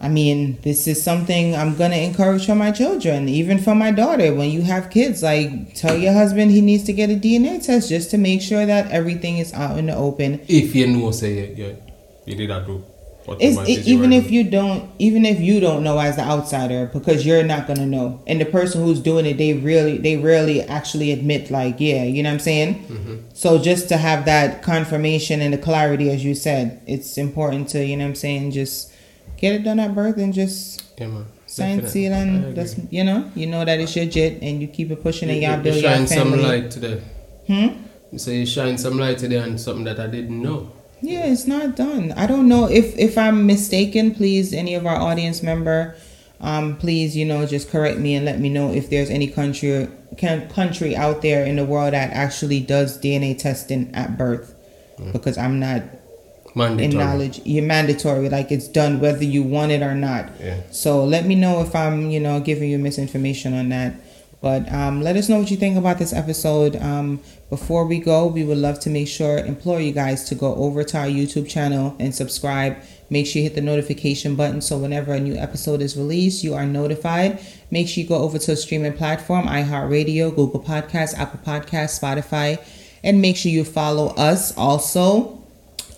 I 0.00 0.08
mean, 0.08 0.60
this 0.62 0.86
is 0.86 1.02
something 1.02 1.56
I'm 1.56 1.74
gonna 1.74 1.96
encourage 1.96 2.46
for 2.46 2.54
my 2.54 2.70
children, 2.70 3.28
even 3.28 3.58
for 3.58 3.74
my 3.74 3.90
daughter. 3.90 4.32
When 4.32 4.50
you 4.50 4.62
have 4.62 4.90
kids, 4.90 5.24
like 5.24 5.74
tell 5.74 5.96
your 5.96 6.12
husband 6.12 6.52
he 6.52 6.60
needs 6.60 6.84
to 6.84 6.92
get 6.92 7.10
a 7.10 7.14
DNA 7.14 7.64
test 7.64 7.88
just 7.88 8.10
to 8.12 8.18
make 8.18 8.40
sure 8.40 8.64
that 8.64 8.92
everything 8.92 9.38
is 9.38 9.52
out 9.54 9.76
in 9.76 9.86
the 9.86 9.96
open. 9.96 10.40
if 10.46 10.74
you 10.74 10.86
know, 10.86 11.10
say 11.10 11.52
you, 11.52 12.36
did 12.36 12.50
that 12.50 12.66
do. 12.66 12.84
It, 13.40 13.86
even 13.86 14.12
if 14.12 14.30
you 14.30 14.44
don't, 14.44 14.90
even 14.98 15.24
if 15.24 15.40
you 15.40 15.60
don't 15.60 15.82
know 15.82 15.98
as 15.98 16.16
the 16.16 16.22
outsider, 16.22 16.86
because 16.92 17.26
you're 17.26 17.42
not 17.42 17.66
gonna 17.66 17.86
know, 17.86 18.22
and 18.26 18.40
the 18.40 18.44
person 18.44 18.82
who's 18.82 19.00
doing 19.00 19.26
it, 19.26 19.36
they 19.38 19.52
really, 19.54 19.98
they 19.98 20.16
rarely 20.16 20.62
actually 20.62 21.10
admit, 21.12 21.50
like, 21.50 21.76
yeah, 21.78 22.04
you 22.04 22.22
know 22.22 22.30
what 22.30 22.34
I'm 22.34 22.40
saying. 22.40 22.84
Mm-hmm. 22.86 23.14
So 23.34 23.58
just 23.58 23.88
to 23.90 23.96
have 23.96 24.24
that 24.26 24.62
confirmation 24.62 25.40
and 25.40 25.52
the 25.52 25.58
clarity, 25.58 26.10
as 26.10 26.24
you 26.24 26.34
said, 26.34 26.80
it's 26.86 27.18
important 27.18 27.68
to, 27.70 27.84
you 27.84 27.96
know 27.96 28.04
what 28.04 28.10
I'm 28.10 28.14
saying, 28.14 28.52
just 28.52 28.92
get 29.36 29.54
it 29.54 29.62
done 29.64 29.78
at 29.80 29.94
birth 29.94 30.16
and 30.16 30.32
just 30.32 30.82
Yeah, 30.98 31.08
man. 31.08 31.26
sign, 31.46 31.86
seal, 31.86 32.12
and 32.12 32.56
that's 32.56 32.76
you 32.90 33.04
know, 33.04 33.30
you 33.34 33.46
know 33.46 33.64
that 33.64 33.78
it's 33.80 33.94
your 33.94 34.06
jet, 34.06 34.38
and 34.42 34.60
you 34.60 34.68
keep 34.68 34.90
it 34.90 35.02
pushing, 35.02 35.28
and 35.28 35.40
You- 35.40 35.48
y'all 35.48 35.56
you 35.58 35.62
build 35.64 35.76
your 35.76 35.92
shine 35.92 36.06
some 36.06 36.42
light 36.42 36.70
today. 36.70 37.00
Hmm. 37.46 37.68
You 38.10 38.18
say 38.18 38.36
you 38.38 38.46
shine 38.46 38.78
some 38.78 38.98
light 38.98 39.18
today 39.18 39.36
on 39.38 39.58
something 39.58 39.84
that 39.84 40.00
I 40.00 40.06
didn't 40.06 40.40
know. 40.40 40.72
Yeah, 41.00 41.26
it's 41.26 41.46
not 41.46 41.76
done. 41.76 42.12
I 42.12 42.26
don't 42.26 42.48
know 42.48 42.68
if 42.68 42.96
if 42.98 43.16
I'm 43.16 43.46
mistaken. 43.46 44.14
Please, 44.14 44.52
any 44.52 44.74
of 44.74 44.86
our 44.86 44.96
audience 44.96 45.42
member, 45.42 45.96
um, 46.40 46.76
please, 46.76 47.16
you 47.16 47.24
know, 47.24 47.46
just 47.46 47.70
correct 47.70 47.98
me 47.98 48.14
and 48.14 48.24
let 48.24 48.40
me 48.40 48.48
know 48.48 48.72
if 48.72 48.90
there's 48.90 49.10
any 49.10 49.28
country 49.28 49.88
can, 50.16 50.48
country 50.50 50.96
out 50.96 51.22
there 51.22 51.44
in 51.44 51.56
the 51.56 51.64
world 51.64 51.92
that 51.92 52.12
actually 52.12 52.60
does 52.60 52.98
DNA 52.98 53.38
testing 53.38 53.94
at 53.94 54.18
birth, 54.18 54.54
because 55.12 55.38
I'm 55.38 55.60
not 55.60 55.82
Mandatory. 56.54 56.84
in 56.90 56.98
knowledge. 56.98 57.40
You're 57.44 57.64
mandatory, 57.64 58.28
like 58.28 58.50
it's 58.50 58.66
done 58.68 58.98
whether 59.00 59.24
you 59.24 59.42
want 59.44 59.70
it 59.70 59.82
or 59.82 59.94
not. 59.94 60.30
Yeah. 60.40 60.60
So 60.72 61.04
let 61.04 61.26
me 61.26 61.34
know 61.36 61.60
if 61.60 61.74
I'm, 61.76 62.10
you 62.10 62.18
know, 62.18 62.40
giving 62.40 62.70
you 62.70 62.78
misinformation 62.78 63.54
on 63.54 63.68
that. 63.68 63.94
But 64.40 64.70
um, 64.72 65.02
let 65.02 65.16
us 65.16 65.28
know 65.28 65.40
what 65.40 65.50
you 65.50 65.56
think 65.56 65.76
about 65.76 65.98
this 65.98 66.12
episode. 66.12 66.76
Um, 66.76 67.20
before 67.50 67.84
we 67.84 67.98
go, 67.98 68.26
we 68.26 68.44
would 68.44 68.58
love 68.58 68.78
to 68.80 68.90
make 68.90 69.08
sure, 69.08 69.38
implore 69.38 69.80
you 69.80 69.92
guys 69.92 70.28
to 70.28 70.34
go 70.34 70.54
over 70.54 70.84
to 70.84 70.98
our 70.98 71.06
YouTube 71.06 71.48
channel 71.48 71.96
and 71.98 72.14
subscribe. 72.14 72.76
Make 73.10 73.26
sure 73.26 73.40
you 73.40 73.48
hit 73.48 73.56
the 73.56 73.62
notification 73.62 74.36
button 74.36 74.60
so 74.60 74.78
whenever 74.78 75.12
a 75.12 75.20
new 75.20 75.34
episode 75.34 75.80
is 75.80 75.96
released, 75.96 76.44
you 76.44 76.54
are 76.54 76.66
notified. 76.66 77.40
Make 77.70 77.88
sure 77.88 78.02
you 78.02 78.08
go 78.08 78.18
over 78.18 78.38
to 78.38 78.52
a 78.52 78.56
streaming 78.56 78.92
platform, 78.92 79.46
iHeartRadio, 79.46 80.34
Google 80.34 80.60
Podcasts, 80.60 81.18
Apple 81.18 81.40
Podcasts, 81.44 81.98
Spotify, 81.98 82.62
and 83.02 83.20
make 83.20 83.36
sure 83.36 83.50
you 83.50 83.64
follow 83.64 84.08
us 84.16 84.56
also 84.56 85.42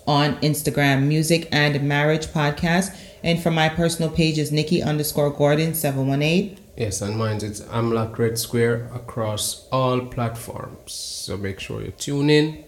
on 0.07 0.35
Instagram, 0.37 1.03
Music 1.03 1.47
and 1.51 1.81
Marriage 1.87 2.27
Podcast. 2.27 2.95
And 3.23 3.41
for 3.41 3.51
my 3.51 3.69
personal 3.69 4.09
page 4.09 4.39
is 4.39 4.51
Nikki 4.51 4.81
underscore 4.81 5.29
Gordon 5.29 5.73
718. 5.73 6.60
Yes, 6.81 6.99
and 7.03 7.15
mine 7.15 7.35
it's 7.43 7.61
Amlak 7.61 8.17
Red 8.17 8.39
Square 8.39 8.89
across 8.95 9.67
all 9.71 10.01
platforms. 10.07 10.91
So 10.93 11.37
make 11.37 11.59
sure 11.59 11.79
you 11.83 11.91
tune 11.91 12.31
in 12.31 12.63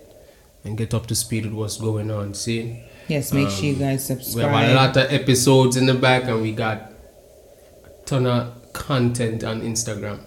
and 0.63 0.78
get 0.78 0.93
up 0.93 1.08
to 1.08 1.15
speed 1.15 1.45
with 1.45 1.54
what's 1.56 1.78
going 1.78 2.12
on. 2.12 2.36
See, 2.36 2.84
Yes, 3.08 3.34
make 3.34 3.49
sure 3.49 3.65
you 3.65 3.73
um, 3.73 3.80
guys 3.80 4.06
subscribe. 4.06 4.45
we 4.52 4.54
have 4.54 4.69
a 4.69 4.76
lot 4.76 4.95
of 4.97 5.12
episodes 5.12 5.78
in 5.78 5.88
the 5.88 5.95
back, 5.95 6.26
and 6.26 6.43
we 6.43 6.52
got 6.52 6.78
a 7.86 8.06
ton 8.06 8.28
of 8.28 8.71
content 8.71 9.43
on 9.43 9.62
Instagram. 9.63 10.19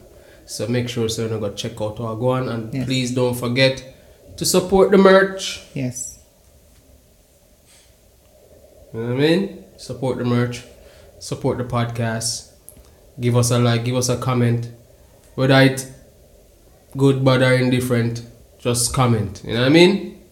So 0.46 0.66
make 0.66 0.88
sure 0.88 1.08
so 1.08 1.22
you 1.22 1.28
go 1.38 1.52
check 1.54 1.80
out 1.80 2.00
our 2.00 2.16
go 2.16 2.30
on, 2.30 2.48
and 2.48 2.74
Yes. 2.74 2.86
please 2.86 3.14
don't 3.14 3.34
forget 3.34 3.84
to 4.36 4.44
support 4.44 4.90
the 4.90 4.98
merch. 4.98 5.62
Yes. 5.74 6.18
You 8.92 8.98
know 9.00 9.06
what 9.14 9.14
I 9.14 9.20
mean? 9.28 9.64
Support 9.76 10.18
the 10.18 10.24
merch, 10.24 10.64
support 11.20 11.58
the 11.58 11.64
podcast. 11.64 12.45
Give 13.18 13.36
us 13.36 13.50
a 13.50 13.58
like, 13.58 13.84
give 13.84 13.96
us 13.96 14.08
a 14.08 14.18
comment. 14.18 14.70
Whether 15.34 15.60
it 15.60 15.92
good, 16.96 17.24
bad, 17.24 17.42
or 17.42 17.52
indifferent, 17.52 18.22
just 18.58 18.92
comment. 18.94 19.42
You 19.44 19.54
know 19.54 19.60
what 19.60 19.66
I 19.66 19.70
mean? 19.70 20.22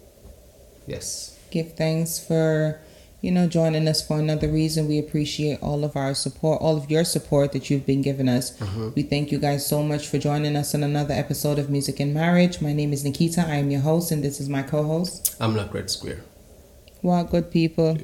Yes. 0.86 1.38
Give 1.50 1.72
thanks 1.72 2.18
for, 2.18 2.80
you 3.20 3.30
know, 3.30 3.46
joining 3.46 3.86
us 3.88 4.06
for 4.06 4.18
another 4.18 4.48
reason. 4.48 4.88
We 4.88 4.98
appreciate 4.98 5.62
all 5.62 5.84
of 5.84 5.96
our 5.96 6.14
support, 6.14 6.60
all 6.60 6.76
of 6.76 6.90
your 6.90 7.04
support 7.04 7.52
that 7.52 7.70
you've 7.70 7.86
been 7.86 8.02
giving 8.02 8.28
us. 8.28 8.58
Mm-hmm. 8.58 8.90
We 8.94 9.02
thank 9.02 9.30
you 9.32 9.38
guys 9.38 9.66
so 9.66 9.82
much 9.82 10.08
for 10.08 10.18
joining 10.18 10.56
us 10.56 10.74
on 10.74 10.82
another 10.82 11.14
episode 11.14 11.58
of 11.58 11.70
Music 11.70 12.00
and 12.00 12.12
Marriage. 12.12 12.60
My 12.60 12.72
name 12.72 12.92
is 12.92 13.04
Nickeeta. 13.04 13.46
I 13.46 13.56
am 13.56 13.70
your 13.70 13.82
host, 13.82 14.10
and 14.10 14.22
this 14.22 14.40
is 14.40 14.48
my 14.48 14.62
co 14.62 14.82
host. 14.82 15.36
I'm 15.40 15.56
Red 15.56 15.90
Square. 15.90 16.20
Well, 17.02 17.24
good 17.24 17.50
people. 17.50 17.98